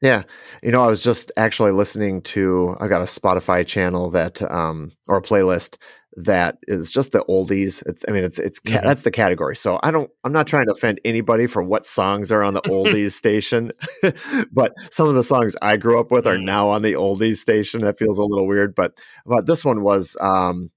Yeah. 0.00 0.22
You 0.62 0.72
know, 0.72 0.82
I 0.82 0.86
was 0.86 1.02
just 1.02 1.30
actually 1.36 1.72
listening 1.72 2.22
to 2.22 2.76
I 2.80 2.88
got 2.88 3.02
a 3.02 3.06
Spotify 3.06 3.66
channel 3.66 4.10
that 4.10 4.40
um 4.50 4.92
or 5.08 5.18
a 5.18 5.22
playlist 5.22 5.76
that 6.16 6.58
is 6.66 6.90
just 6.90 7.12
the 7.12 7.20
oldies. 7.28 7.82
It's 7.86 8.04
I 8.08 8.12
mean 8.12 8.24
it's 8.24 8.38
it's 8.38 8.60
mm-hmm. 8.60 8.84
that's 8.84 9.02
the 9.02 9.10
category. 9.10 9.56
So 9.56 9.78
I 9.82 9.90
don't 9.90 10.10
I'm 10.24 10.32
not 10.32 10.46
trying 10.46 10.66
to 10.66 10.72
offend 10.72 11.00
anybody 11.04 11.46
for 11.46 11.62
what 11.62 11.84
songs 11.84 12.32
are 12.32 12.42
on 12.42 12.54
the 12.54 12.62
oldies 12.66 13.12
station. 13.12 13.72
but 14.52 14.72
some 14.90 15.06
of 15.06 15.14
the 15.14 15.22
songs 15.22 15.54
I 15.60 15.76
grew 15.76 16.00
up 16.00 16.10
with 16.10 16.26
are 16.26 16.36
mm. 16.36 16.44
now 16.44 16.70
on 16.70 16.82
the 16.82 16.94
oldies 16.94 17.36
station. 17.36 17.82
That 17.82 17.98
feels 17.98 18.18
a 18.18 18.24
little 18.24 18.46
weird, 18.46 18.74
but 18.74 18.98
but 19.26 19.46
this 19.46 19.64
one 19.64 19.82
was 19.82 20.16
um 20.20 20.70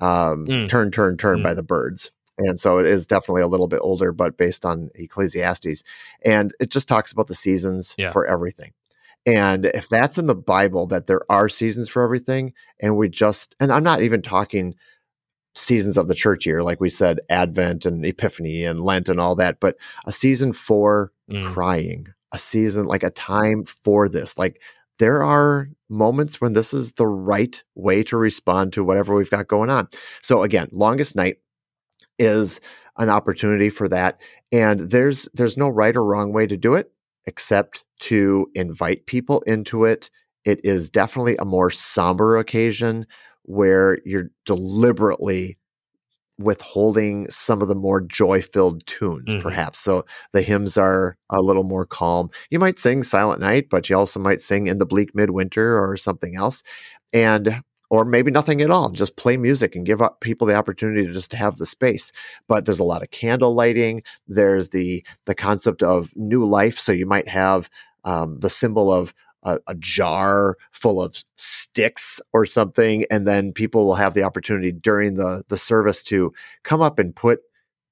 um 0.00 0.46
mm. 0.46 0.68
Turn 0.68 0.90
Turn 0.90 1.16
Turn 1.16 1.40
mm. 1.40 1.44
by 1.44 1.54
the 1.54 1.62
Byrds 1.62 2.10
And 2.38 2.60
so 2.60 2.78
it 2.78 2.86
is 2.86 3.06
definitely 3.06 3.42
a 3.42 3.46
little 3.48 3.68
bit 3.68 3.80
older, 3.82 4.12
but 4.12 4.36
based 4.36 4.64
on 4.66 4.90
Ecclesiastes. 4.94 5.82
And 6.22 6.52
it 6.60 6.70
just 6.70 6.88
talks 6.88 7.12
about 7.12 7.28
the 7.28 7.34
seasons 7.34 7.94
Yeah. 7.96 8.10
for 8.10 8.26
everything. 8.26 8.72
And 9.24 9.66
if 9.66 9.88
that's 9.88 10.18
in 10.18 10.26
the 10.26 10.34
Bible, 10.34 10.86
that 10.88 11.06
there 11.06 11.22
are 11.30 11.48
seasons 11.48 11.88
for 11.88 12.04
everything, 12.04 12.52
and 12.80 12.96
we 12.96 13.08
just, 13.08 13.56
and 13.58 13.72
I'm 13.72 13.82
not 13.82 14.02
even 14.02 14.22
talking 14.22 14.74
seasons 15.54 15.96
of 15.96 16.06
the 16.06 16.14
church 16.14 16.46
year, 16.46 16.62
like 16.62 16.80
we 16.80 16.90
said, 16.90 17.18
Advent 17.30 17.86
and 17.86 18.04
Epiphany 18.04 18.62
and 18.64 18.80
Lent 18.80 19.08
and 19.08 19.18
all 19.18 19.34
that, 19.36 19.58
but 19.58 19.76
a 20.04 20.12
season 20.12 20.52
for 20.52 21.12
Mm. 21.30 21.52
crying, 21.54 22.06
a 22.30 22.38
season, 22.38 22.86
like 22.86 23.02
a 23.02 23.10
time 23.10 23.64
for 23.64 24.08
this. 24.08 24.38
Like 24.38 24.60
there 24.98 25.24
are 25.24 25.68
moments 25.88 26.40
when 26.40 26.52
this 26.52 26.72
is 26.72 26.92
the 26.92 27.06
right 27.06 27.64
way 27.74 28.04
to 28.04 28.16
respond 28.16 28.72
to 28.74 28.84
whatever 28.84 29.14
we've 29.14 29.30
got 29.30 29.48
going 29.48 29.70
on. 29.70 29.88
So 30.22 30.44
again, 30.44 30.68
longest 30.72 31.16
night 31.16 31.38
is 32.18 32.60
an 32.98 33.08
opportunity 33.10 33.70
for 33.70 33.88
that. 33.88 34.20
And 34.52 34.80
there's 34.80 35.28
there's 35.34 35.56
no 35.56 35.68
right 35.68 35.96
or 35.96 36.04
wrong 36.04 36.32
way 36.32 36.46
to 36.46 36.56
do 36.56 36.74
it 36.74 36.90
except 37.26 37.84
to 38.00 38.48
invite 38.54 39.06
people 39.06 39.40
into 39.42 39.84
it. 39.84 40.10
It 40.44 40.60
is 40.64 40.90
definitely 40.90 41.36
a 41.38 41.44
more 41.44 41.70
somber 41.70 42.36
occasion 42.38 43.06
where 43.42 43.98
you're 44.04 44.30
deliberately 44.44 45.58
withholding 46.38 47.28
some 47.30 47.62
of 47.62 47.68
the 47.68 47.74
more 47.74 48.00
joy-filled 48.02 48.86
tunes 48.86 49.34
Mhm. 49.34 49.40
perhaps 49.40 49.78
so 49.78 50.04
the 50.32 50.42
hymns 50.42 50.76
are 50.76 51.16
a 51.30 51.40
little 51.40 51.62
more 51.62 51.86
calm 51.86 52.28
you 52.50 52.58
might 52.58 52.78
sing 52.78 53.02
silent 53.02 53.40
night 53.40 53.68
but 53.70 53.88
you 53.88 53.96
also 53.96 54.20
might 54.20 54.42
sing 54.42 54.66
in 54.66 54.76
the 54.76 54.84
bleak 54.84 55.14
midwinter 55.14 55.82
or 55.82 55.96
something 55.96 56.36
else 56.36 56.62
and 57.14 57.62
or 57.90 58.04
maybe 58.04 58.30
nothing 58.30 58.60
at 58.60 58.70
all 58.70 58.90
just 58.90 59.16
play 59.16 59.36
music 59.36 59.76
and 59.76 59.86
give 59.86 60.02
up 60.02 60.20
people 60.20 60.46
the 60.46 60.54
opportunity 60.56 61.06
to 61.06 61.12
just 61.12 61.32
have 61.32 61.56
the 61.56 61.66
space. 61.66 62.12
But 62.48 62.64
there's 62.64 62.80
a 62.80 62.84
lot 62.84 63.02
of 63.02 63.10
candle 63.10 63.54
lighting. 63.54 64.02
There's 64.26 64.70
the 64.70 65.04
the 65.24 65.34
concept 65.34 65.82
of 65.82 66.12
new 66.16 66.44
life. 66.44 66.78
So 66.78 66.92
you 66.92 67.06
might 67.06 67.28
have 67.28 67.70
um, 68.04 68.38
the 68.40 68.50
symbol 68.50 68.92
of 68.92 69.14
a, 69.42 69.58
a 69.68 69.74
jar 69.76 70.56
full 70.72 71.00
of 71.00 71.22
sticks 71.36 72.20
or 72.32 72.46
something 72.46 73.04
and 73.10 73.26
then 73.28 73.52
people 73.52 73.86
will 73.86 73.94
have 73.94 74.14
the 74.14 74.22
opportunity 74.24 74.72
during 74.72 75.14
the 75.14 75.44
the 75.48 75.58
service 75.58 76.02
to 76.04 76.32
come 76.64 76.80
up 76.80 76.98
and 76.98 77.14
put 77.14 77.40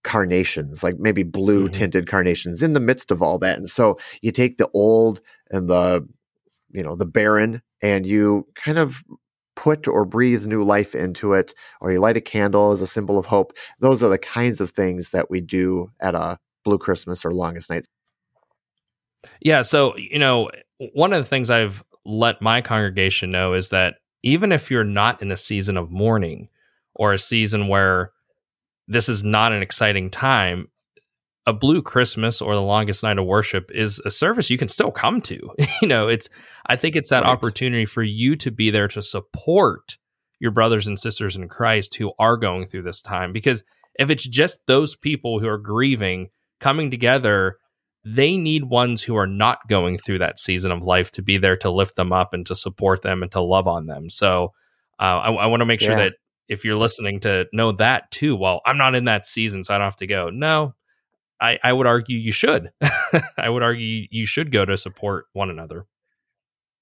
carnations 0.03 0.83
like 0.83 0.99
maybe 0.99 1.23
blue 1.23 1.69
Mhm. 1.69 1.73
tinted 1.73 2.07
carnations 2.07 2.63
in 2.63 2.73
the 2.75 2.81
midst 2.81 3.11
of 3.11 3.23
all 3.23 3.39
that. 3.39 3.57
And 3.59 3.69
so 3.71 3.99
you 4.21 4.33
take 4.33 4.59
the 4.59 4.69
old 4.75 5.21
and 5.51 5.69
the 5.69 6.07
you 6.73 6.83
know 6.83 6.97
the 6.97 7.07
barren 7.07 7.63
and 7.81 8.05
you 8.07 8.47
kind 8.55 8.79
of 8.79 9.03
put 9.57 9.87
or 9.87 10.05
breathe 10.05 10.47
new 10.47 10.63
life 10.63 10.95
into 10.95 11.33
it 11.33 11.55
or 11.81 11.93
you 11.93 12.01
light 12.01 12.17
a 12.17 12.21
candle 12.21 12.73
as 12.73 12.81
a 12.81 12.87
symbol 12.87 13.19
of 13.19 13.27
hope 13.27 13.53
those 13.81 14.03
are 14.03 14.09
the 14.09 14.19
kinds 14.19 14.61
of 14.61 14.71
things 14.71 15.11
that 15.11 15.31
we 15.31 15.41
do 15.41 15.91
at 16.01 16.15
a 16.15 16.39
blue 16.65 16.79
christmas 16.79 17.25
or 17.25 17.33
longest 17.33 17.71
nights 17.71 17.89
Yeah. 19.41 19.63
So, 19.63 19.97
you 19.97 20.19
know, 20.19 20.51
one 20.93 21.13
of 21.13 21.23
the 21.23 21.29
things 21.29 21.51
I've 21.51 21.83
let 22.05 22.43
my 22.43 22.61
congregation 22.61 23.31
know 23.31 23.55
is 23.55 23.71
that 23.71 23.97
even 24.23 24.53
if 24.53 24.71
you're 24.71 24.85
not 24.85 25.23
in 25.23 25.31
a 25.33 25.37
season 25.37 25.77
of 25.77 25.91
mourning 25.91 26.49
or 26.95 27.13
a 27.13 27.19
season 27.19 27.69
where 27.69 28.13
this 28.89 29.09
is 29.09 29.25
not 29.25 29.53
an 29.53 29.63
exciting 29.63 30.11
time, 30.11 30.69
a 31.47 31.53
blue 31.53 31.83
Christmas 31.83 32.41
or 32.41 32.55
the 32.55 32.63
longest 32.63 33.03
night 33.03 33.19
of 33.19 33.27
worship 33.27 33.71
is 33.75 34.01
a 34.07 34.11
service 34.11 34.49
you 34.51 34.57
can 34.59 34.69
still 34.69 34.91
come 34.91 35.21
to. 35.23 35.39
you 35.83 35.89
know, 35.89 36.09
it's, 36.09 36.29
I 36.67 36.77
think 36.77 36.97
it's 36.97 37.11
that 37.11 37.23
Right. 37.25 37.31
opportunity 37.31 37.85
for 37.87 38.03
you 38.03 38.35
to 38.37 38.51
be 38.51 38.71
there 38.71 38.89
to 38.89 39.03
support 39.03 39.99
your 40.41 40.51
brothers 40.51 40.87
and 40.87 40.99
sisters 40.99 41.37
in 41.37 41.49
Christ 41.49 41.95
who 41.97 42.13
are 42.19 42.37
going 42.37 42.65
through 42.67 42.83
this 42.83 43.03
time. 43.03 43.33
Because 43.33 43.63
if 43.99 44.11
it's 44.11 44.27
just 44.27 44.61
those 44.67 44.97
people 44.97 45.39
who 45.39 45.49
are 45.49 45.59
grieving 45.59 46.29
coming 46.61 46.91
together, 46.91 47.57
they 48.05 48.37
need 48.37 48.65
ones 48.65 49.03
who 49.03 49.17
are 49.17 49.27
not 49.27 49.59
going 49.69 49.99
through 49.99 50.19
that 50.19 50.39
season 50.39 50.71
of 50.71 50.83
life 50.85 51.11
to 51.13 51.23
be 51.23 51.39
there 51.39 51.57
to 51.59 51.71
lift 51.71 51.97
them 51.97 52.13
up 52.13 52.35
and 52.35 52.45
to 52.47 52.55
support 52.55 53.03
them 53.03 53.23
and 53.23 53.31
to 53.33 53.41
love 53.41 53.67
on 53.67 53.87
them. 53.87 54.09
So 54.11 54.53
uh, 54.99 55.03
I, 55.03 55.31
I 55.33 55.47
want 55.47 55.61
to 55.61 55.67
make 55.67 55.81
sure 55.81 55.91
Yeah. 55.93 55.97
that 56.05 56.15
if 56.49 56.65
you're 56.65 56.77
listening 56.77 57.21
to 57.21 57.47
know 57.53 57.73
that 57.73 58.11
too, 58.11 58.37
well, 58.37 58.61
I'm 58.67 58.77
not 58.77 58.95
in 58.95 59.05
that 59.07 59.27
season, 59.27 59.65
so 59.65 59.75
I 59.75 59.79
don't 59.79 59.87
have 59.87 59.97
to 59.97 60.07
go. 60.07 60.29
No, 60.31 60.75
I, 61.41 61.59
I 61.63 61.73
would 61.73 61.87
argue 61.87 62.17
you 62.19 62.33
should. 62.33 62.71
I 63.37 63.49
would 63.49 63.63
argue 63.63 64.07
you 64.11 64.27
should 64.27 64.51
go 64.53 64.65
to 64.65 64.77
support 64.77 65.27
one 65.33 65.51
another. 65.51 65.87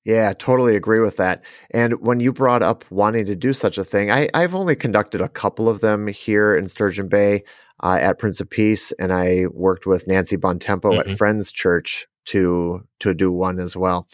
Yeah, 0.04 0.32
totally 0.32 0.74
agree 0.74 0.98
with 1.00 1.16
that. 1.18 1.44
And 1.70 2.00
when 2.00 2.18
you 2.20 2.32
brought 2.32 2.62
up 2.62 2.84
wanting 2.90 3.26
to 3.26 3.36
do 3.36 3.52
such 3.52 3.78
a 3.78 3.84
thing, 3.84 4.10
I, 4.10 4.28
I've 4.34 4.54
only 4.54 4.74
conducted 4.74 5.20
a 5.20 5.28
couple 5.28 5.68
of 5.68 5.80
them 5.80 6.08
here 6.08 6.56
in 6.56 6.66
Sturgeon 6.68 7.08
Bay 7.08 7.44
uh, 7.84 7.98
at 8.00 8.18
Prince 8.18 8.40
of 8.40 8.50
Peace, 8.50 8.90
and 8.92 9.12
I 9.12 9.44
worked 9.52 9.86
with 9.86 10.06
Nancy 10.08 10.36
Bontempo 10.36 10.92
Mhm. 10.92 11.00
at 11.00 11.10
Friends 11.16 11.52
Church 11.52 12.06
to 12.26 12.86
to 13.00 13.14
do 13.14 13.30
one 13.32 13.58
as 13.60 13.76
well. 13.76 14.08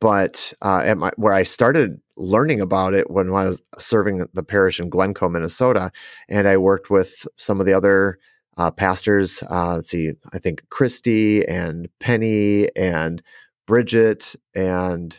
But 0.00 0.52
uh, 0.62 0.82
at 0.84 0.98
my 0.98 1.10
where 1.16 1.34
I 1.34 1.42
started 1.42 2.00
learning 2.16 2.60
about 2.60 2.94
it 2.94 3.10
when 3.10 3.28
I 3.32 3.44
was 3.46 3.62
serving 3.78 4.26
the 4.34 4.42
parish 4.44 4.78
in 4.80 4.88
Glencoe, 4.88 5.28
Minnesota, 5.28 5.90
and 6.28 6.46
I 6.48 6.56
worked 6.56 6.90
with 6.90 7.26
some 7.36 7.58
of 7.60 7.66
the 7.66 7.72
other 7.74 8.18
uh, 8.58 8.70
pastors. 8.70 9.42
Uh, 9.50 9.74
let's 9.76 9.88
see, 9.88 10.12
I 10.32 10.38
think 10.38 10.62
Christy 10.70 11.46
and 11.48 11.88
Penny 12.00 12.68
and 12.76 13.22
Bridget 13.66 14.34
and 14.54 15.18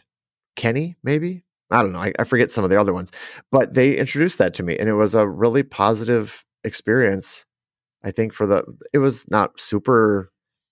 Kenny, 0.55 0.95
maybe. 1.03 1.43
I 1.71 1.81
don't 1.81 1.93
know. 1.93 1.99
I, 1.99 2.13
I 2.19 2.23
forget 2.23 2.51
some 2.51 2.63
of 2.63 2.69
the 2.69 2.79
other 2.79 2.93
ones, 2.93 3.11
but 3.51 3.73
they 3.73 3.95
introduced 3.95 4.39
that 4.39 4.53
to 4.55 4.63
me, 4.63 4.77
and 4.77 4.89
it 4.89 4.93
was 4.93 5.15
a 5.15 5.27
really 5.27 5.63
positive 5.63 6.43
experience. 6.63 7.45
I 8.03 8.11
think 8.11 8.33
for 8.33 8.47
the 8.47 8.63
it 8.93 8.97
was 8.99 9.29
not 9.29 9.59
super. 9.59 10.31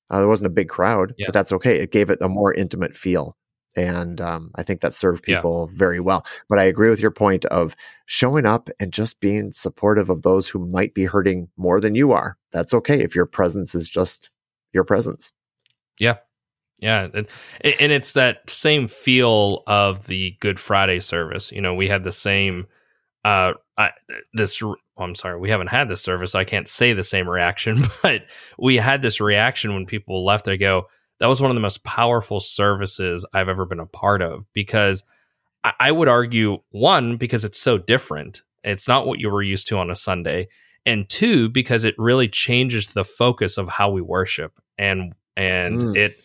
Uh, 0.10 0.20
there 0.20 0.28
wasn't 0.28 0.48
a 0.48 0.50
big 0.54 0.70
crowd, 0.70 1.14
Yeah. 1.18 1.28
but 1.28 1.34
that's 1.34 1.52
okay. 1.52 1.80
It 1.82 1.92
gave 1.92 2.10
it 2.10 2.20
a 2.22 2.30
more 2.30 2.54
intimate 2.54 2.96
feel, 2.96 3.36
and 3.78 4.20
um, 4.20 4.52
I 4.56 4.64
think 4.64 4.82
that 4.82 4.94
served 4.94 5.24
Yeah. 5.28 5.38
people 5.38 5.70
very 5.74 6.00
well. 6.02 6.26
But 6.50 6.60
I 6.60 6.64
agree 6.64 6.90
with 6.90 7.00
your 7.00 7.12
point 7.12 7.46
of 7.46 7.76
showing 8.08 8.46
up 8.46 8.70
and 8.80 8.92
just 8.92 9.20
being 9.22 9.52
supportive 9.52 10.10
of 10.10 10.24
those 10.24 10.50
who 10.50 10.60
might 10.68 10.94
be 10.94 11.06
hurting 11.06 11.48
more 11.56 11.80
than 11.80 11.96
you 11.96 12.12
are. 12.12 12.38
That's 12.52 12.74
okay 12.74 13.02
if 13.02 13.16
your 13.16 13.26
presence 13.28 13.74
is 13.76 13.88
just 13.88 14.32
your 14.74 14.84
presence. 14.84 15.32
Yeah, 16.80 17.08
and, 17.12 17.28
and 17.80 17.92
it's 17.92 18.14
that 18.14 18.48
same 18.50 18.88
feel 18.88 19.64
of 19.66 20.06
the 20.06 20.36
Good 20.40 20.60
Friday 20.60 21.00
service. 21.00 21.52
You 21.52 21.60
know, 21.62 21.74
we 21.74 21.88
had 21.88 22.04
the 22.04 22.12
same 22.12 22.68
uh 23.26 23.54
I, 23.80 23.92
this 24.34 24.62
well, 24.62 24.76
I'm 25.00 25.16
sorry, 25.16 25.40
we 25.40 25.50
haven't 25.50 25.68
had 25.68 25.88
this 25.88 26.02
service. 26.02 26.32
So 26.34 26.40
I 26.40 26.44
can't 26.46 26.68
say 26.68 26.94
the 26.94 27.04
same 27.04 27.28
reaction, 27.28 27.84
but 28.04 28.24
we 28.60 28.76
had 28.78 29.02
this 29.02 29.20
reaction 29.20 29.74
when 29.74 29.86
people 29.88 30.24
left. 30.26 30.46
They 30.46 30.58
go, 30.58 30.88
"That 31.20 31.28
was 31.28 31.42
one 31.42 31.52
of 31.52 31.56
the 31.56 31.62
most 31.62 31.84
powerful 31.84 32.40
services 32.40 33.26
I've 33.34 33.50
ever 33.50 33.66
been 33.66 33.80
a 33.80 33.86
part 33.86 34.22
of." 34.22 34.46
Because 34.54 35.04
I, 35.64 35.74
I 35.80 35.92
would 35.92 36.08
argue, 36.08 36.60
one, 36.70 37.18
because 37.18 37.44
it's 37.46 37.60
so 37.60 37.78
different. 37.78 38.42
It's 38.64 38.88
not 38.88 39.08
what 39.08 39.20
you 39.20 39.30
were 39.30 39.44
used 39.44 39.68
to 39.68 39.78
on 39.78 39.90
a 39.90 39.96
Sunday, 39.96 40.48
and 40.86 41.08
two, 41.10 41.50
because 41.50 41.84
it 41.84 41.96
really 41.98 42.28
changes 42.28 42.88
the 42.94 43.04
focus 43.04 43.58
of 43.58 43.70
how 43.70 43.90
we 43.90 44.02
worship, 44.02 44.54
and 44.78 45.14
and 45.36 45.82
Mm. 45.82 45.96
it. 45.98 46.22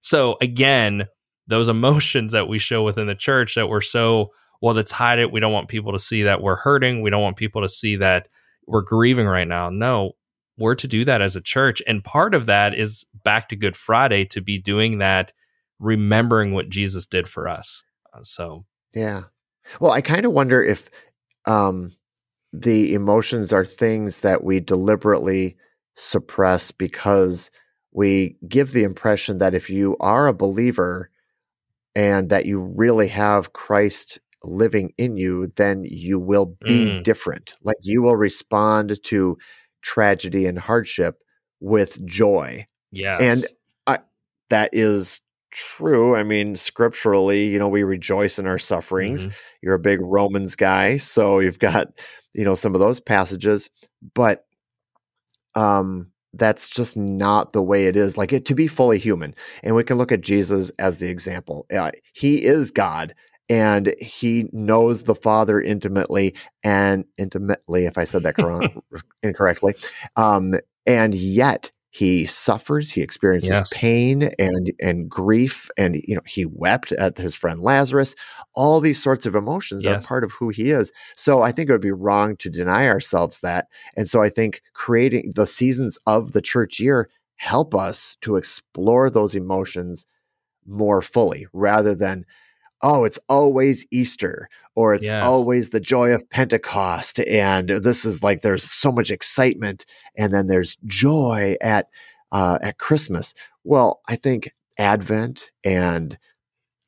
So 0.00 0.36
again, 0.40 1.06
those 1.46 1.68
emotions 1.76 2.32
that 2.32 2.48
we 2.48 2.58
show 2.58 2.82
within 2.82 3.06
the 3.06 3.14
church 3.14 3.54
that 3.54 3.68
we're 3.68 3.80
so 3.80 4.32
well, 4.62 4.74
let's 4.74 4.92
hide 4.92 5.18
it. 5.18 5.30
We 5.30 5.40
don't 5.40 5.52
want 5.52 5.68
people 5.68 5.92
to 5.92 5.98
see 5.98 6.22
that 6.22 6.40
we're 6.42 6.56
hurting. 6.56 7.02
We 7.02 7.10
don't 7.10 7.22
want 7.22 7.36
people 7.36 7.60
to 7.62 7.68
see 7.68 7.96
that 7.96 8.28
we're 8.66 8.80
grieving 8.82 9.26
right 9.26 9.46
now. 9.46 9.68
No, 9.68 10.12
we're 10.58 10.74
to 10.76 10.88
do 10.88 11.04
that 11.04 11.20
as 11.22 11.36
a 11.36 11.40
church. 11.40 11.82
And 11.86 12.02
part 12.02 12.34
of 12.34 12.46
that 12.46 12.74
is 12.74 13.04
back 13.24 13.48
to 13.50 13.56
Good 13.56 13.76
Friday 13.76 14.24
to 14.26 14.40
be 14.40 14.58
doing 14.58 14.98
that, 14.98 15.32
remembering 15.78 16.52
what 16.52 16.68
Jesus 16.68 17.06
did 17.06 17.28
for 17.28 17.48
us. 17.48 17.82
Uh, 18.14 18.20
So, 18.22 18.64
Yeah. 18.94 19.24
Well, 19.80 19.92
I 19.92 20.00
kind 20.00 20.24
of 20.24 20.32
wonder 20.32 20.62
if 20.62 20.88
um, 21.46 21.92
the 22.52 22.94
emotions 22.94 23.52
are 23.52 23.64
things 23.64 24.20
that 24.20 24.44
we 24.44 24.60
deliberately 24.60 25.56
suppress 25.96 26.70
because 26.70 27.50
we 27.92 28.36
give 28.48 28.72
the 28.72 28.84
impression 28.84 29.38
that 29.38 29.54
if 29.54 29.68
you 29.70 29.96
are 30.00 30.26
a 30.26 30.34
believer 30.34 31.10
and 31.94 32.28
that 32.28 32.46
you 32.46 32.60
really 32.60 33.08
have 33.08 33.52
Christ 33.54 34.18
living 34.44 34.92
in 34.98 35.16
you, 35.16 35.48
then 35.56 35.84
you 35.84 36.18
will 36.18 36.46
be 36.64 36.86
Mm. 36.86 37.02
different. 37.02 37.54
Like 37.62 37.78
you 37.82 38.02
will 38.02 38.16
respond 38.16 39.02
to 39.04 39.36
tragedy 39.86 40.46
and 40.46 40.58
hardship 40.58 41.22
with 41.60 42.04
joy 42.04 42.66
yes. 42.90 43.20
and 43.20 43.44
I, 43.86 43.98
that 44.50 44.70
is 44.72 45.20
true. 45.52 46.16
I 46.16 46.22
mean, 46.22 46.56
scripturally, 46.56 47.46
you 47.46 47.58
know, 47.58 47.68
we 47.68 47.82
rejoice 47.84 48.38
in 48.38 48.46
our 48.46 48.58
sufferings. 48.58 49.28
Mhm. 49.28 49.34
You're 49.62 49.74
a 49.74 49.78
big 49.78 50.00
Romans 50.02 50.56
guy, 50.56 50.96
so 50.96 51.38
you've 51.38 51.60
got, 51.60 51.88
you 52.34 52.44
know, 52.44 52.54
some 52.54 52.74
of 52.74 52.80
those 52.80 53.00
passages, 53.00 53.70
but 54.14 54.44
um 55.54 56.10
that's 56.34 56.68
just 56.68 56.98
not 56.98 57.54
the 57.54 57.62
way 57.62 57.86
it 57.86 57.96
is. 57.96 58.18
Like 58.18 58.32
it 58.32 58.44
to 58.46 58.54
be 58.54 58.66
fully 58.66 58.98
human. 58.98 59.34
And 59.62 59.74
we 59.74 59.84
can 59.84 59.96
look 59.96 60.12
at 60.12 60.20
Jesus 60.20 60.70
as 60.78 60.98
the 60.98 61.08
example. 61.08 61.64
Uh, 61.74 61.92
he 62.12 62.44
is 62.44 62.70
God 62.70 63.14
and 63.48 63.94
he 64.00 64.48
knows 64.52 65.04
the 65.04 65.14
Father 65.14 65.60
intimately 65.60 66.34
and 66.64 67.04
intimately, 67.16 67.86
if 67.86 67.98
I 67.98 68.04
said 68.04 68.22
that 68.24 68.36
incorrectly. 69.22 69.74
Um, 70.16 70.54
and 70.86 71.14
yet 71.14 71.70
he 71.96 72.26
suffers 72.26 72.90
he 72.90 73.00
experiences 73.00 73.50
yes. 73.50 73.72
pain 73.72 74.30
and 74.38 74.70
and 74.80 75.08
grief 75.08 75.70
and 75.78 75.96
you 76.06 76.14
know 76.14 76.20
he 76.26 76.44
wept 76.44 76.92
at 76.92 77.16
his 77.16 77.34
friend 77.34 77.62
lazarus 77.62 78.14
all 78.54 78.80
these 78.80 79.02
sorts 79.02 79.24
of 79.24 79.34
emotions 79.34 79.82
yes. 79.82 80.04
are 80.04 80.06
part 80.06 80.22
of 80.22 80.30
who 80.32 80.50
he 80.50 80.72
is 80.72 80.92
so 81.14 81.40
i 81.40 81.50
think 81.50 81.70
it 81.70 81.72
would 81.72 81.80
be 81.80 81.90
wrong 81.90 82.36
to 82.36 82.50
deny 82.50 82.86
ourselves 82.86 83.40
that 83.40 83.68
and 83.96 84.10
so 84.10 84.22
i 84.22 84.28
think 84.28 84.60
creating 84.74 85.32
the 85.36 85.46
seasons 85.46 85.98
of 86.06 86.32
the 86.32 86.42
church 86.42 86.78
year 86.78 87.08
help 87.36 87.74
us 87.74 88.18
to 88.20 88.36
explore 88.36 89.08
those 89.08 89.34
emotions 89.34 90.06
more 90.66 91.00
fully 91.00 91.46
rather 91.54 91.94
than 91.94 92.26
oh, 92.82 93.04
it's 93.04 93.18
always 93.28 93.86
Easter 93.90 94.48
or 94.74 94.94
it's 94.94 95.06
yes. 95.06 95.24
always 95.24 95.70
the 95.70 95.80
joy 95.80 96.10
of 96.10 96.28
Pentecost. 96.30 97.20
And 97.20 97.68
this 97.68 98.04
is 98.04 98.22
like 98.22 98.42
there's 98.42 98.62
so 98.62 98.92
much 98.92 99.10
excitement 99.10 99.86
and 100.16 100.32
then 100.32 100.46
there's 100.46 100.76
joy 100.86 101.56
at 101.60 101.88
uh, 102.32 102.58
at 102.62 102.78
Christmas. 102.78 103.34
Well, 103.64 104.00
I 104.08 104.16
think 104.16 104.52
Advent 104.78 105.50
and 105.64 106.18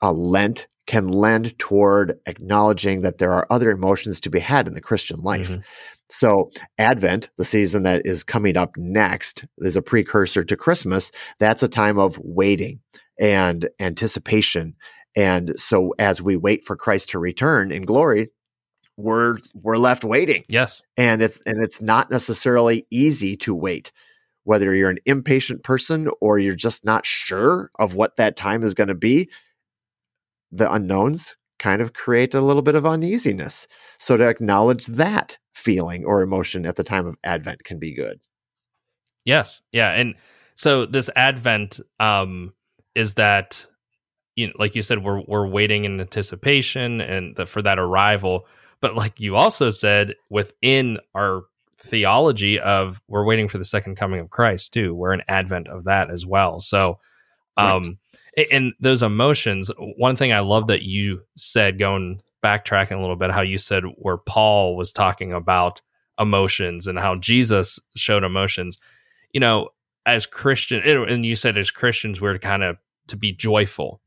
uh, 0.03 0.13
Lent 0.13 0.69
can 0.87 1.09
lend 1.09 1.59
toward 1.59 2.19
acknowledging 2.27 3.03
that 3.03 3.19
there 3.19 3.33
are 3.33 3.47
other 3.51 3.71
emotions 3.71 4.21
to 4.21 4.31
be 4.31 4.41
had 4.41 4.67
in 4.67 4.75
the 4.75 4.81
Christian 4.81 5.21
life. 5.21 5.51
Mm-hmm. 5.51 5.61
So, 6.11 6.51
Advent, 6.79 7.29
the 7.37 7.45
season 7.45 7.83
that 7.83 8.03
is 8.07 8.25
coming 8.25 8.57
up 8.57 8.75
next, 8.79 9.45
is 9.59 9.77
a 9.77 9.83
precursor 9.83 10.43
to 10.45 10.57
Christmas. 10.57 11.13
That's 11.39 11.63
a 11.63 11.69
time 11.69 11.99
of 11.99 12.19
waiting 12.19 12.81
and 13.21 13.69
anticipation 13.81 14.75
and 15.17 15.59
so 15.59 15.95
as 15.99 16.23
we 16.23 16.37
wait 16.37 16.65
for 16.65 16.77
Christ 16.77 17.11
to 17.11 17.19
return 17.19 17.73
in 17.73 17.85
glory, 17.85 18.31
we're 18.97 19.37
we're 19.55 19.77
left 19.77 20.05
waiting. 20.05 20.45
Yes. 20.49 20.83
And 20.97 21.23
it's 21.23 21.41
and 21.43 21.63
it's 21.63 21.81
not 21.81 22.11
necessarily 22.11 22.87
easy 22.91 23.37
to 23.39 23.55
wait. 23.55 23.93
Whether 24.45 24.75
you're 24.75 24.91
an 24.91 24.99
impatient 25.07 25.63
person 25.63 26.11
or 26.21 26.39
you're 26.39 26.55
just 26.55 26.85
not 26.85 27.07
sure 27.07 27.71
of 27.79 27.95
what 27.95 28.17
that 28.17 28.37
time 28.37 28.63
is 28.63 28.75
going 28.75 28.89
to 28.89 28.95
be, 28.95 29.31
the 30.51 30.71
unknowns 30.71 31.37
kind 31.59 31.83
of 31.83 31.93
create 31.93 32.35
a 32.35 32.41
little 32.41 32.63
bit 32.63 32.75
of 32.75 32.87
uneasiness. 32.87 33.67
So 33.99 34.17
to 34.17 34.29
acknowledge 34.29 34.87
that 34.87 35.39
feeling 35.53 36.05
or 36.05 36.23
emotion 36.23 36.65
at 36.65 36.77
the 36.77 36.85
time 36.85 37.07
of 37.07 37.17
Advent 37.25 37.65
can 37.65 37.79
be 37.79 37.95
good. 37.95 38.21
Yes. 39.25 39.61
Yeah. 39.73 39.91
And 39.91 40.15
so 40.55 40.87
this 40.87 41.11
Advent 41.15 41.81
um 42.01 42.53
is 42.95 43.15
that 43.15 43.67
you 44.39 44.47
know, 44.47 44.53
like 44.57 44.77
you 44.77 44.83
said, 44.83 45.03
we're 45.03 45.21
we're 45.23 45.49
waiting 45.49 45.85
in 45.85 46.01
anticipation 46.01 47.01
and 47.01 47.35
the, 47.35 47.45
for 47.45 47.61
that 47.61 47.81
arrival. 47.81 48.47
But 48.81 48.95
like 48.95 49.19
you 49.19 49.35
also 49.35 49.69
said, 49.69 50.15
within 50.31 50.99
our 51.13 51.43
theology 51.81 52.61
of 52.61 53.03
we're 53.09 53.25
waiting 53.25 53.49
for 53.49 53.59
the 53.59 53.65
second 53.65 53.97
coming 53.97 54.21
of 54.21 54.31
Christ 54.31 54.73
too. 54.73 54.95
We're 54.95 55.13
an 55.13 55.25
advent 55.27 55.67
of 55.67 55.85
that 55.85 56.13
as 56.13 56.25
well. 56.25 56.61
So, 56.61 57.01
um, 57.57 57.99
right. 58.37 58.47
and 58.53 58.75
those 58.79 59.03
emotions. 59.03 59.73
One 59.77 60.15
thing 60.15 60.33
I 60.33 60.39
love 60.39 60.69
that 60.69 60.83
you 60.83 61.23
said, 61.37 61.81
going 61.81 62.21
backtracking 62.41 62.97
a 62.97 63.01
little 63.01 63.17
bit, 63.17 63.33
how 63.33 63.43
you 63.43 63.59
said 63.59 63.83
where 63.97 64.19
Paul 64.19 64.77
was 64.77 64.93
talking 64.93 65.33
about 65.33 65.83
emotions 66.17 66.87
and 66.87 66.97
how 66.97 67.17
Jesus 67.17 67.81
showed 67.97 68.23
emotions. 68.23 68.79
You 69.33 69.41
know, 69.41 69.71
as 70.07 70.27
Christian, 70.27 70.81
and 70.85 71.27
you 71.27 71.35
said 71.35 71.59
as 71.59 71.73
Christians, 71.73 72.21
we're 72.21 72.39
kind 72.39 72.63
of 72.63 72.77
to 73.09 73.17
be 73.17 73.33
joyful 73.33 74.01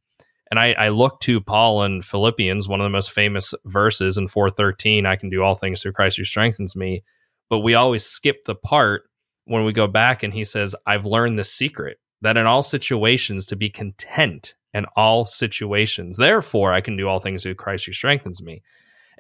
and 0.52 0.60
I, 0.60 0.74
I 0.74 0.90
look 0.90 1.22
to 1.22 1.40
Paul 1.40 1.84
in 1.84 2.02
Philippians, 2.02 2.68
one 2.68 2.82
of 2.82 2.86
the 2.86 2.90
most 2.90 3.12
famous 3.12 3.54
verses 3.66 4.18
in 4.18 4.28
413, 4.28 5.06
I 5.06 5.16
can 5.16 5.30
do 5.30 5.42
all 5.42 5.56
things 5.56 5.82
through 5.82 5.94
Christ 5.94 6.18
who 6.18 6.26
strengthens 6.26 6.76
me. 6.76 7.04
But 7.50 7.60
we 7.60 7.74
always 7.74 8.06
skip 8.06 8.44
the 8.44 8.56
part 8.56 9.04
when 9.46 9.64
we 9.64 9.72
go 9.72 9.88
back 9.88 10.24
and 10.24 10.34
he 10.34 10.44
says, 10.44 10.76
I've 10.86 11.06
learned 11.06 11.40
the 11.40 11.46
secret 11.46 12.00
that 12.22 12.36
in 12.36 12.46
all 12.46 12.64
situations 12.64 13.46
to 13.48 13.56
be 13.56 13.70
content 13.70 14.54
in 14.74 14.86
all 14.96 15.24
situations. 15.26 16.18
Therefore, 16.18 16.74
I 16.74 16.82
can 16.82 16.98
do 16.98 17.08
all 17.08 17.20
things 17.20 17.44
through 17.44 17.56
Christ 17.56 17.86
who 17.86 17.94
strengthens 17.94 18.44
me. 18.44 18.62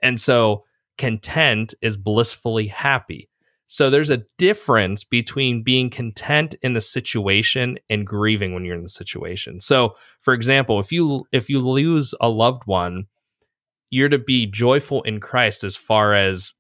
And 0.04 0.20
so 0.20 0.66
content 0.98 1.74
is 1.82 1.98
blissfully 1.98 2.68
happy. 2.68 3.30
So 3.72 3.90
there's 3.90 4.10
a 4.10 4.24
difference 4.38 5.06
between 5.06 5.64
being 5.64 5.90
content 5.90 6.56
in 6.62 6.74
the 6.74 6.82
situation 6.82 7.78
and 7.90 8.06
grieving 8.06 8.54
when 8.54 8.66
you're 8.66 8.76
in 8.76 8.84
the 8.84 8.90
situation. 8.90 9.62
So, 9.62 9.96
for 10.20 10.34
example, 10.34 10.82
if 10.82 10.92
you 10.92 11.26
if 11.32 11.50
you 11.50 11.66
lose 11.66 12.14
a 12.20 12.28
loved 12.28 12.64
one, 12.66 13.06
you're 13.90 14.10
to 14.10 14.18
be 14.18 14.46
joyful 14.46 15.04
in 15.04 15.22
Christ 15.22 15.64
as 15.64 15.78
far 15.78 16.14
as 16.14 16.54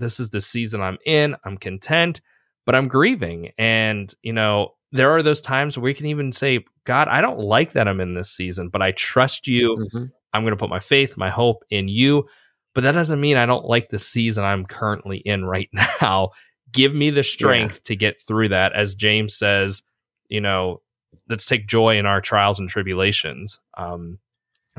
this 0.00 0.20
is 0.20 0.28
the 0.28 0.42
season 0.42 0.82
I'm 0.82 0.98
in, 1.06 1.34
I'm 1.46 1.56
content, 1.56 2.20
but 2.66 2.74
I'm 2.74 2.88
grieving. 2.88 3.52
And, 3.56 4.12
you 4.20 4.34
know, 4.34 4.74
there 4.92 5.12
are 5.12 5.22
those 5.22 5.40
times 5.40 5.78
where 5.78 5.84
we 5.84 5.94
can 5.94 6.06
even 6.06 6.30
say, 6.30 6.66
God, 6.84 7.08
I 7.08 7.22
don't 7.22 7.40
like 7.40 7.72
that 7.72 7.88
I'm 7.88 8.02
in 8.02 8.12
this 8.12 8.30
season, 8.30 8.68
but 8.68 8.82
I 8.82 8.92
trust 8.92 9.46
you. 9.46 9.78
Mm-hmm. 9.78 10.04
I'm 10.34 10.42
going 10.42 10.52
to 10.52 10.58
put 10.58 10.68
my 10.68 10.80
faith, 10.80 11.16
my 11.16 11.30
hope 11.30 11.64
in 11.70 11.88
you. 11.88 12.26
But 12.74 12.82
that 12.82 12.92
doesn't 12.92 13.20
mean 13.20 13.38
I 13.38 13.46
don't 13.46 13.64
like 13.64 13.88
the 13.88 13.98
season 13.98 14.44
I'm 14.44 14.66
currently 14.66 15.18
in 15.18 15.44
right 15.44 15.70
now 16.02 16.30
give 16.72 16.94
me 16.94 17.10
the 17.10 17.24
strength 17.24 17.76
yeah. 17.76 17.80
to 17.84 17.96
get 17.96 18.20
through 18.20 18.48
that 18.48 18.72
as 18.72 18.94
james 18.94 19.34
says 19.34 19.82
you 20.28 20.40
know 20.40 20.80
let's 21.28 21.46
take 21.46 21.66
joy 21.66 21.98
in 21.98 22.06
our 22.06 22.20
trials 22.20 22.58
and 22.58 22.68
tribulations 22.68 23.60
um, 23.76 24.18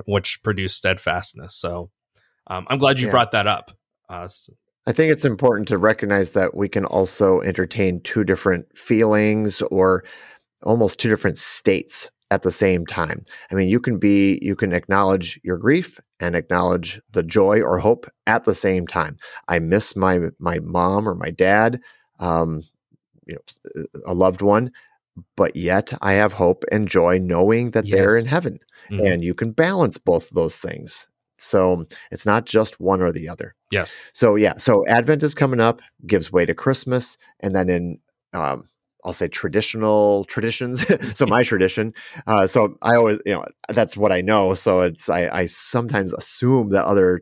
which 0.05 0.41
produce 0.43 0.75
steadfastness 0.75 1.55
so 1.55 1.89
um, 2.47 2.65
i'm 2.69 2.77
glad 2.77 2.99
you 2.99 3.07
yeah. 3.07 3.11
brought 3.11 3.31
that 3.31 3.47
up 3.47 3.71
uh, 4.09 4.27
so. 4.27 4.53
i 4.87 4.91
think 4.91 5.11
it's 5.11 5.25
important 5.25 5.67
to 5.67 5.77
recognize 5.77 6.31
that 6.31 6.55
we 6.55 6.69
can 6.69 6.85
also 6.85 7.41
entertain 7.41 8.01
two 8.01 8.23
different 8.23 8.65
feelings 8.77 9.61
or 9.63 10.03
almost 10.63 10.99
two 10.99 11.09
different 11.09 11.37
states 11.37 12.09
at 12.31 12.41
the 12.41 12.51
same 12.51 12.85
time. 12.85 13.23
I 13.51 13.55
mean, 13.55 13.67
you 13.67 13.79
can 13.79 13.99
be, 13.99 14.39
you 14.41 14.55
can 14.55 14.73
acknowledge 14.73 15.39
your 15.43 15.57
grief 15.57 15.99
and 16.19 16.35
acknowledge 16.35 16.99
the 17.11 17.21
joy 17.21 17.61
or 17.61 17.77
hope 17.77 18.09
at 18.25 18.45
the 18.45 18.55
same 18.55 18.87
time. 18.87 19.17
I 19.49 19.59
miss 19.59 19.95
my 19.95 20.19
my 20.39 20.59
mom 20.59 21.07
or 21.07 21.13
my 21.13 21.29
dad, 21.29 21.79
um, 22.19 22.63
you 23.27 23.35
know, 23.35 23.85
a 24.05 24.13
loved 24.13 24.41
one, 24.41 24.71
but 25.35 25.55
yet 25.55 25.93
I 26.01 26.13
have 26.13 26.33
hope 26.33 26.63
and 26.71 26.87
joy 26.87 27.19
knowing 27.19 27.71
that 27.71 27.85
yes. 27.85 27.97
they're 27.97 28.17
in 28.17 28.25
heaven. 28.25 28.57
Mm-hmm. 28.89 29.05
And 29.05 29.23
you 29.23 29.33
can 29.33 29.51
balance 29.51 29.97
both 29.97 30.29
those 30.29 30.57
things. 30.57 31.07
So 31.37 31.85
it's 32.11 32.25
not 32.25 32.45
just 32.45 32.79
one 32.79 33.01
or 33.01 33.11
the 33.11 33.27
other. 33.27 33.55
Yes. 33.71 33.97
So 34.13 34.35
yeah. 34.35 34.57
So 34.57 34.85
Advent 34.87 35.23
is 35.23 35.35
coming 35.35 35.59
up, 35.59 35.81
gives 36.07 36.31
way 36.31 36.45
to 36.45 36.53
Christmas, 36.53 37.17
and 37.41 37.55
then 37.55 37.69
in 37.69 37.99
um, 38.33 38.67
I'll 39.03 39.13
say 39.13 39.27
traditional 39.27 40.25
traditions. 40.25 40.85
so 41.17 41.25
my 41.25 41.43
tradition. 41.43 41.93
Uh, 42.27 42.47
so 42.47 42.75
I 42.81 42.95
always, 42.95 43.19
you 43.25 43.33
know, 43.33 43.45
that's 43.69 43.97
what 43.97 44.11
I 44.11 44.21
know. 44.21 44.53
So 44.53 44.81
it's 44.81 45.09
I, 45.09 45.27
I 45.27 45.45
sometimes 45.47 46.13
assume 46.13 46.69
that 46.69 46.85
other 46.85 47.21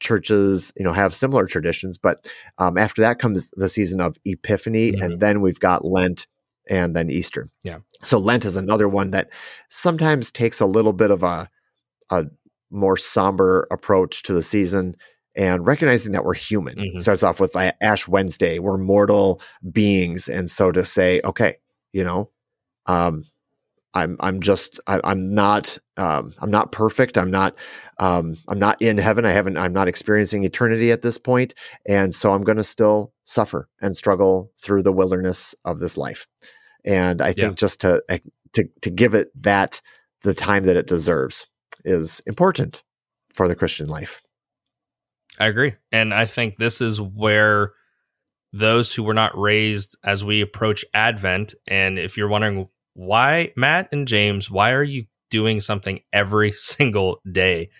churches, 0.00 0.72
you 0.76 0.84
know, 0.84 0.92
have 0.92 1.14
similar 1.14 1.46
traditions. 1.46 1.98
But 1.98 2.28
um, 2.58 2.78
after 2.78 3.02
that 3.02 3.18
comes 3.18 3.50
the 3.52 3.68
season 3.68 4.00
of 4.00 4.16
Epiphany, 4.24 4.92
mm-hmm. 4.92 5.02
and 5.02 5.20
then 5.20 5.40
we've 5.40 5.60
got 5.60 5.84
Lent 5.84 6.26
and 6.68 6.96
then 6.96 7.10
Easter. 7.10 7.50
Yeah. 7.62 7.78
So 8.02 8.18
Lent 8.18 8.44
is 8.44 8.56
another 8.56 8.88
one 8.88 9.10
that 9.10 9.30
sometimes 9.68 10.32
takes 10.32 10.60
a 10.60 10.66
little 10.66 10.92
bit 10.92 11.10
of 11.10 11.22
a 11.22 11.48
a 12.10 12.26
more 12.70 12.96
somber 12.96 13.68
approach 13.70 14.22
to 14.24 14.32
the 14.32 14.42
season 14.42 14.96
and 15.34 15.66
recognizing 15.66 16.12
that 16.12 16.24
we're 16.24 16.34
human. 16.34 16.76
Mm-hmm. 16.76 17.00
starts 17.00 17.22
off 17.22 17.40
with 17.40 17.56
ash 17.56 18.08
wednesday 18.08 18.58
we're 18.58 18.76
mortal 18.76 19.40
beings 19.70 20.28
and 20.28 20.50
so 20.50 20.72
to 20.72 20.84
say 20.84 21.20
okay 21.24 21.56
you 21.92 22.04
know 22.04 22.30
um 22.86 23.24
i'm 23.94 24.16
i'm 24.20 24.40
just 24.40 24.80
I, 24.86 25.00
am 25.04 25.34
not 25.34 25.78
um 25.96 26.34
i'm 26.38 26.50
not 26.50 26.72
perfect. 26.72 27.18
I'm 27.18 27.30
not 27.30 27.58
um 27.98 28.36
i'm 28.48 28.58
not 28.58 28.80
in 28.80 28.98
heaven. 28.98 29.24
I 29.24 29.32
haven't 29.32 29.56
i'm 29.56 29.72
not 29.72 29.88
experiencing 29.88 30.44
eternity 30.44 30.92
at 30.92 31.02
this 31.02 31.18
point 31.18 31.54
and 31.86 32.14
so 32.14 32.32
i'm 32.32 32.44
going 32.44 32.58
to 32.58 32.64
still 32.64 33.12
suffer 33.24 33.68
and 33.80 33.96
struggle 33.96 34.52
through 34.58 34.82
the 34.82 34.92
wilderness 34.92 35.54
of 35.64 35.78
this 35.78 35.96
life. 35.96 36.26
And 36.84 37.20
i 37.20 37.28
yeah. 37.28 37.32
think 37.32 37.56
just 37.56 37.80
to 37.82 38.02
eh, 38.08 38.18
to 38.52 38.68
to 38.82 38.90
give 38.90 39.14
it 39.14 39.28
that 39.42 39.80
the 40.22 40.34
time 40.34 40.64
that 40.64 40.76
it 40.76 40.86
deserves 40.86 41.46
is 41.84 42.20
important 42.26 42.82
for 43.32 43.48
the 43.48 43.54
christian 43.54 43.86
life 43.86 44.22
I 45.40 45.46
agree. 45.46 45.74
And 45.90 46.12
I 46.12 46.26
think 46.26 46.58
this 46.58 46.82
is 46.82 47.00
where 47.00 47.72
those 48.52 48.92
who 48.92 49.02
were 49.02 49.14
not 49.14 49.36
raised 49.38 49.96
as 50.04 50.24
we 50.24 50.42
approach 50.42 50.84
Advent, 50.94 51.54
and 51.66 51.98
if 51.98 52.16
you're 52.16 52.28
wondering 52.28 52.68
why, 52.94 53.52
Matt 53.56 53.88
and 53.92 54.06
James, 54.06 54.50
why 54.50 54.72
are 54.72 54.82
you 54.82 55.06
doing 55.30 55.60
something 55.60 56.00
every 56.12 56.52
single 56.56 57.20
day? 57.30 57.70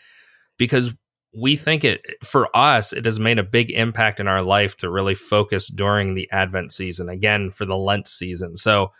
Because 0.56 0.94
we 1.38 1.54
think 1.54 1.84
it, 1.84 2.00
for 2.24 2.48
us, 2.56 2.92
it 2.92 3.04
has 3.04 3.20
made 3.20 3.38
a 3.38 3.44
big 3.44 3.70
impact 3.70 4.20
in 4.20 4.26
our 4.26 4.42
life 4.42 4.76
to 4.78 4.90
really 4.90 5.14
focus 5.14 5.68
during 5.68 6.14
the 6.14 6.28
Advent 6.32 6.72
season, 6.72 7.08
again, 7.08 7.50
for 7.50 7.66
the 7.66 7.76
Lent 7.76 8.08
season. 8.08 8.56
So, 8.56 8.90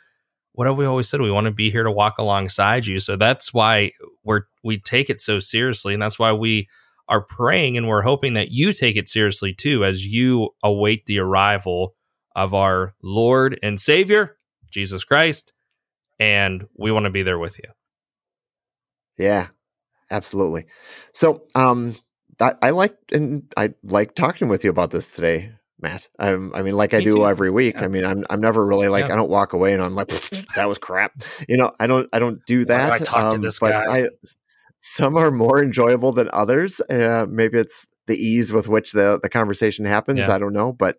what 0.53 0.67
have 0.67 0.77
we 0.77 0.85
always 0.85 1.09
said? 1.09 1.21
We 1.21 1.31
want 1.31 1.47
to 1.47 1.53
be 1.53 1.71
here 1.71 1.85
to 1.85 1.91
walk 1.91 2.19
alongside 2.19 2.85
you. 2.87 2.99
So 2.99 3.17
that's 3.17 3.55
why 3.55 3.93
we're 4.25 4.43
we 4.65 4.79
take 4.79 5.09
it 5.09 5.21
so 5.21 5.39
seriously, 5.39 5.95
and 5.95 6.03
that's 6.03 6.19
why 6.19 6.33
we 6.33 6.69
are 7.11 7.21
praying 7.21 7.77
and 7.77 7.89
we're 7.89 8.03
hoping 8.03 8.35
that 8.35 8.51
you 8.51 8.73
take 8.73 8.97
it 8.97 9.09
seriously 9.09 9.53
too 9.53 9.85
as 9.85 10.07
you 10.07 10.51
await 10.63 11.05
the 11.07 11.19
arrival 11.19 11.95
of 12.37 12.55
our 12.55 12.95
Lord 13.03 13.59
and 13.63 13.79
Savior, 13.79 14.37
Jesus 14.71 15.05
Christ. 15.05 15.53
And 16.19 16.67
we 16.77 16.93
want 16.93 17.05
to 17.05 17.11
be 17.11 17.23
there 17.23 17.39
with 17.39 17.59
you. 17.59 17.71
Yeah, 19.19 19.49
absolutely. 20.11 20.67
So, 21.13 21.43
um, 21.55 21.97
I, 22.41 22.55
I 22.63 22.71
like 22.71 22.97
and 23.13 23.53
I 23.57 23.75
like 23.83 24.15
talking 24.15 24.49
with 24.49 24.65
you 24.65 24.71
about 24.71 24.91
this 24.91 25.15
today, 25.15 25.53
Matt. 25.81 26.09
Um, 26.19 26.53
I 26.55 26.63
mean, 26.63 26.77
like 26.77 26.93
Me 26.93 26.99
I 26.99 27.01
do 27.03 27.13
too. 27.13 27.27
every 27.27 27.51
week. 27.51 27.75
Yeah. 27.75 27.85
I 27.85 27.89
mean, 27.89 28.05
I'm 28.05 28.25
I'm 28.31 28.41
never 28.41 28.65
really 28.65 28.89
like 28.89 29.09
yeah. 29.09 29.15
I 29.15 29.17
don't 29.17 29.31
walk 29.31 29.53
away 29.53 29.75
and 29.75 29.83
I'm 29.83 29.95
like 29.95 30.09
that 30.55 30.69
was 30.69 30.79
crap. 30.79 31.13
You 31.49 31.57
know, 31.57 31.73
I 31.79 31.87
don't 31.87 32.09
I 32.13 32.19
don't 32.19 32.45
do 32.47 32.65
that. 32.67 32.93
I 32.93 32.99
talk 32.99 33.25
um, 33.25 33.41
to 33.41 33.47
this 33.47 33.59
but 33.59 33.73
guy? 33.73 33.99
I, 33.99 34.09
some 34.81 35.17
are 35.17 35.31
more 35.31 35.63
enjoyable 35.63 36.13
than 36.13 36.29
others. 36.33 36.81
Uh, 36.81 37.27
maybe 37.29 37.59
it's 37.59 37.89
the 38.07 38.17
ease 38.17 38.53
with 38.53 38.69
which 38.69 38.93
the 38.93 39.21
the 39.23 39.29
conversation 39.29 39.85
happens. 39.85 40.21
Yeah. 40.21 40.35
I 40.35 40.39
don't 40.39 40.53
know, 40.53 40.73
but 40.73 40.97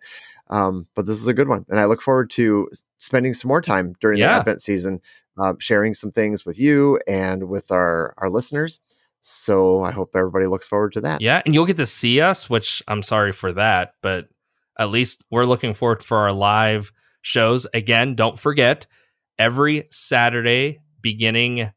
um, 0.49 0.87
but 0.95 1.05
this 1.05 1.19
is 1.19 1.27
a 1.27 1.33
good 1.33 1.47
one, 1.47 1.65
and 1.69 1.79
I 1.79 1.85
look 1.85 2.01
forward 2.01 2.29
to 2.31 2.69
spending 2.97 3.33
some 3.33 3.49
more 3.49 3.61
time 3.61 3.93
during 3.99 4.19
the 4.19 4.25
Advent 4.25 4.61
season, 4.61 5.01
uh, 5.41 5.53
sharing 5.59 5.93
some 5.93 6.11
things 6.11 6.45
with 6.45 6.59
you 6.59 6.99
and 7.07 7.49
with 7.49 7.71
our 7.71 8.13
our 8.17 8.29
listeners. 8.29 8.79
So 9.21 9.81
I 9.83 9.91
hope 9.91 10.11
everybody 10.15 10.47
looks 10.47 10.67
forward 10.67 10.93
to 10.93 11.01
that. 11.01 11.21
Yeah, 11.21 11.41
and 11.45 11.53
you'll 11.53 11.65
get 11.65 11.77
to 11.77 11.85
see 11.85 12.21
us, 12.21 12.49
which 12.49 12.83
I'm 12.87 13.03
sorry 13.03 13.31
for 13.31 13.51
that, 13.53 13.93
but 14.01 14.27
at 14.77 14.89
least 14.89 15.23
we're 15.29 15.45
looking 15.45 15.73
forward 15.73 16.03
for 16.03 16.17
our 16.17 16.33
live 16.33 16.91
shows. 17.21 17.67
Again, 17.73 18.15
don't 18.15 18.37
forget 18.37 18.87
every 19.37 19.87
Saturday 19.91 20.79
beginning 21.01 21.71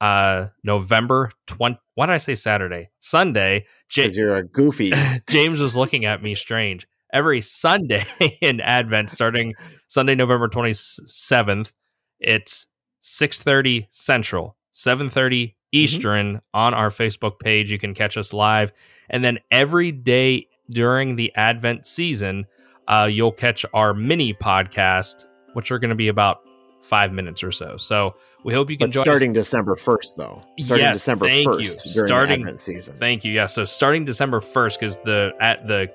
uh 0.00 0.46
November 0.64 1.30
20 1.46 1.78
why 1.94 2.06
did 2.06 2.12
I 2.12 2.18
say 2.18 2.34
Saturday? 2.34 2.88
Sunday. 3.00 3.66
Because 3.94 4.16
you're 4.16 4.36
a 4.36 4.42
goofy. 4.42 4.92
James 5.28 5.60
was 5.60 5.76
looking 5.76 6.06
at 6.06 6.22
me 6.22 6.34
strange. 6.34 6.86
Every 7.12 7.40
Sunday 7.40 8.04
in 8.40 8.60
Advent, 8.60 9.10
starting 9.10 9.54
Sunday, 9.88 10.14
November 10.14 10.48
27th, 10.48 11.72
it's 12.20 12.66
6:30 13.02 13.86
Central, 13.90 14.56
7:30 14.74 15.54
Mm-hmm. 15.72 15.84
Eastern 15.84 16.26
mm-hmm. 16.28 16.38
on 16.54 16.74
our 16.74 16.90
Facebook 16.90 17.38
page. 17.38 17.70
You 17.70 17.78
can 17.78 17.94
catch 17.94 18.16
us 18.16 18.32
live. 18.32 18.72
And 19.08 19.24
then 19.24 19.38
every 19.50 19.92
day 19.92 20.48
during 20.70 21.16
the 21.16 21.32
Advent 21.36 21.86
season, 21.86 22.46
uh, 22.88 23.08
you'll 23.10 23.32
catch 23.32 23.64
our 23.72 23.94
mini 23.94 24.34
podcast, 24.34 25.26
which 25.52 25.70
are 25.70 25.78
going 25.78 25.90
to 25.90 25.94
be 25.96 26.08
about 26.08 26.40
five 26.82 27.12
minutes 27.12 27.42
or 27.42 27.52
so. 27.52 27.76
So 27.76 28.14
we 28.44 28.54
hope 28.54 28.70
you 28.70 28.76
can 28.76 28.88
but 28.88 28.94
join 28.94 29.04
starting 29.04 29.30
us. 29.36 29.46
December 29.46 29.76
1st, 29.76 30.16
though. 30.16 30.42
Starting 30.60 30.86
yes, 30.86 30.96
December 30.96 31.26
1st 31.26 31.94
during 31.94 32.06
starting, 32.06 32.56
season. 32.56 32.96
Thank 32.96 33.24
you. 33.24 33.32
Yeah. 33.32 33.46
So 33.46 33.64
starting 33.64 34.04
December 34.04 34.40
1st, 34.40 34.78
because 34.78 34.96
the 34.98 35.32
at 35.40 35.66
the 35.66 35.90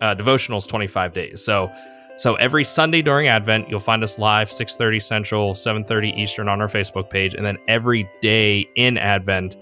uh, 0.00 0.14
devotional 0.14 0.58
is 0.58 0.66
25 0.66 1.12
days. 1.12 1.44
So 1.44 1.72
so 2.16 2.36
every 2.36 2.62
Sunday 2.62 3.02
during 3.02 3.26
Advent, 3.26 3.68
you'll 3.68 3.80
find 3.80 4.02
us 4.04 4.18
live 4.18 4.48
6:30 4.48 5.02
Central, 5.02 5.54
7:30 5.54 6.16
Eastern 6.16 6.48
on 6.48 6.60
our 6.60 6.68
Facebook 6.68 7.10
page, 7.10 7.34
and 7.34 7.44
then 7.44 7.58
every 7.66 8.08
day 8.20 8.68
in 8.76 8.98
Advent, 8.98 9.56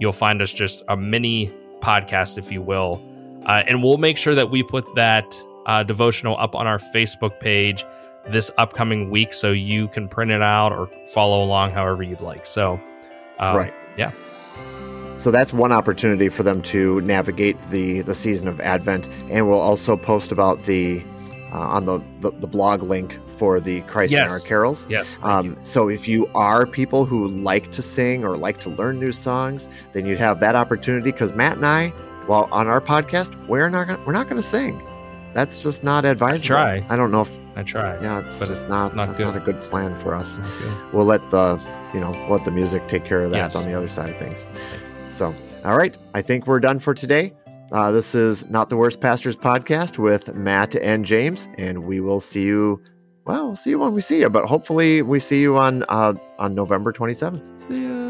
you'll 0.00 0.12
find 0.12 0.42
us 0.42 0.52
just 0.52 0.82
a 0.88 0.96
mini 0.96 1.50
podcast, 1.80 2.38
if 2.38 2.50
you 2.50 2.60
will, 2.60 3.00
uh, 3.46 3.62
and 3.68 3.84
we'll 3.84 3.98
make 3.98 4.16
sure 4.16 4.34
that 4.34 4.50
we 4.50 4.62
put 4.62 4.84
that 4.96 5.40
uh, 5.66 5.82
devotional 5.84 6.36
up 6.38 6.54
on 6.54 6.66
our 6.66 6.78
Facebook 6.78 7.38
page 7.38 7.84
this 8.28 8.50
upcoming 8.58 9.10
week, 9.10 9.32
so 9.32 9.52
you 9.52 9.88
can 9.88 10.08
print 10.08 10.30
it 10.30 10.42
out 10.42 10.72
or 10.72 10.88
follow 11.08 11.42
along 11.44 11.72
however 11.72 12.02
you'd 12.02 12.20
like. 12.20 12.46
So, 12.46 12.80
um, 13.38 13.56
right, 13.56 13.74
yeah. 13.96 14.12
So 15.16 15.30
that's 15.30 15.52
one 15.52 15.72
opportunity 15.72 16.28
for 16.28 16.42
them 16.42 16.60
to 16.62 17.00
navigate 17.02 17.56
the 17.70 18.02
the 18.02 18.14
season 18.14 18.48
of 18.48 18.60
Advent, 18.60 19.08
and 19.30 19.48
we'll 19.48 19.60
also 19.60 19.96
post 19.96 20.32
about 20.32 20.62
the 20.62 21.02
uh, 21.52 21.58
on 21.58 21.86
the, 21.86 22.00
the, 22.20 22.30
the 22.32 22.46
blog 22.46 22.82
link 22.82 23.18
for 23.38 23.60
the 23.60 23.80
Christ 23.82 24.12
yes. 24.12 24.26
in 24.26 24.30
Our 24.30 24.40
Carols. 24.40 24.86
Yes. 24.90 25.18
Um, 25.22 25.56
so 25.62 25.88
if 25.88 26.08
you 26.08 26.26
are 26.34 26.66
people 26.66 27.04
who 27.04 27.28
like 27.28 27.70
to 27.72 27.82
sing 27.82 28.24
or 28.24 28.36
like 28.36 28.58
to 28.58 28.70
learn 28.70 28.98
new 28.98 29.12
songs, 29.12 29.68
then 29.92 30.06
you'd 30.06 30.18
have 30.18 30.40
that 30.40 30.54
opportunity. 30.54 31.12
Because 31.12 31.32
Matt 31.32 31.56
and 31.56 31.66
I, 31.66 31.92
well, 32.28 32.48
on 32.50 32.66
our 32.68 32.80
podcast, 32.80 33.36
we're 33.46 33.68
not 33.68 33.86
gonna, 33.86 34.02
we're 34.04 34.12
not 34.12 34.24
going 34.24 34.40
to 34.40 34.46
sing. 34.46 34.82
That's 35.32 35.62
just 35.62 35.84
not 35.84 36.04
advisable. 36.04 36.56
I 36.56 36.80
try. 36.80 36.86
I 36.88 36.96
don't 36.96 37.10
know 37.10 37.22
if 37.22 37.38
I 37.56 37.62
try. 37.62 37.98
Yeah, 38.00 38.20
it's 38.20 38.38
but 38.38 38.46
just 38.46 38.62
it's 38.62 38.70
not. 38.70 38.94
not 38.94 39.06
that's 39.06 39.18
good. 39.18 39.24
not 39.24 39.36
a 39.36 39.40
good 39.40 39.60
plan 39.62 39.96
for 39.96 40.14
us. 40.14 40.40
We'll 40.92 41.06
let 41.06 41.30
the 41.30 41.58
you 41.94 42.00
know 42.00 42.10
let 42.28 42.44
the 42.44 42.50
music 42.50 42.86
take 42.86 43.04
care 43.04 43.24
of 43.24 43.30
that 43.30 43.36
yes. 43.36 43.56
on 43.56 43.64
the 43.64 43.72
other 43.72 43.88
side 43.88 44.10
of 44.10 44.16
things. 44.18 44.44
So, 45.08 45.34
all 45.64 45.76
right, 45.76 45.96
I 46.12 46.20
think 46.20 46.46
we're 46.46 46.60
done 46.60 46.78
for 46.78 46.92
today. 46.92 47.32
Uh, 47.72 47.90
this 47.90 48.14
is 48.14 48.48
Not 48.48 48.68
the 48.68 48.76
Worst 48.76 49.00
Pastors 49.00 49.36
podcast 49.36 49.98
with 49.98 50.34
Matt 50.34 50.76
and 50.76 51.04
James, 51.04 51.48
and 51.58 51.84
we 51.84 51.98
will 52.00 52.20
see 52.20 52.42
you. 52.44 52.80
Well, 53.24 53.46
we'll 53.48 53.56
see 53.56 53.70
you 53.70 53.78
when 53.78 53.92
we 53.92 54.02
see 54.02 54.20
you, 54.20 54.30
but 54.30 54.44
hopefully 54.44 55.02
we 55.02 55.18
see 55.18 55.40
you 55.40 55.56
on 55.56 55.82
uh, 55.88 56.12
on 56.38 56.54
November 56.54 56.92
27th. 56.92 57.68
See 57.68 57.88
ya. 57.88 58.05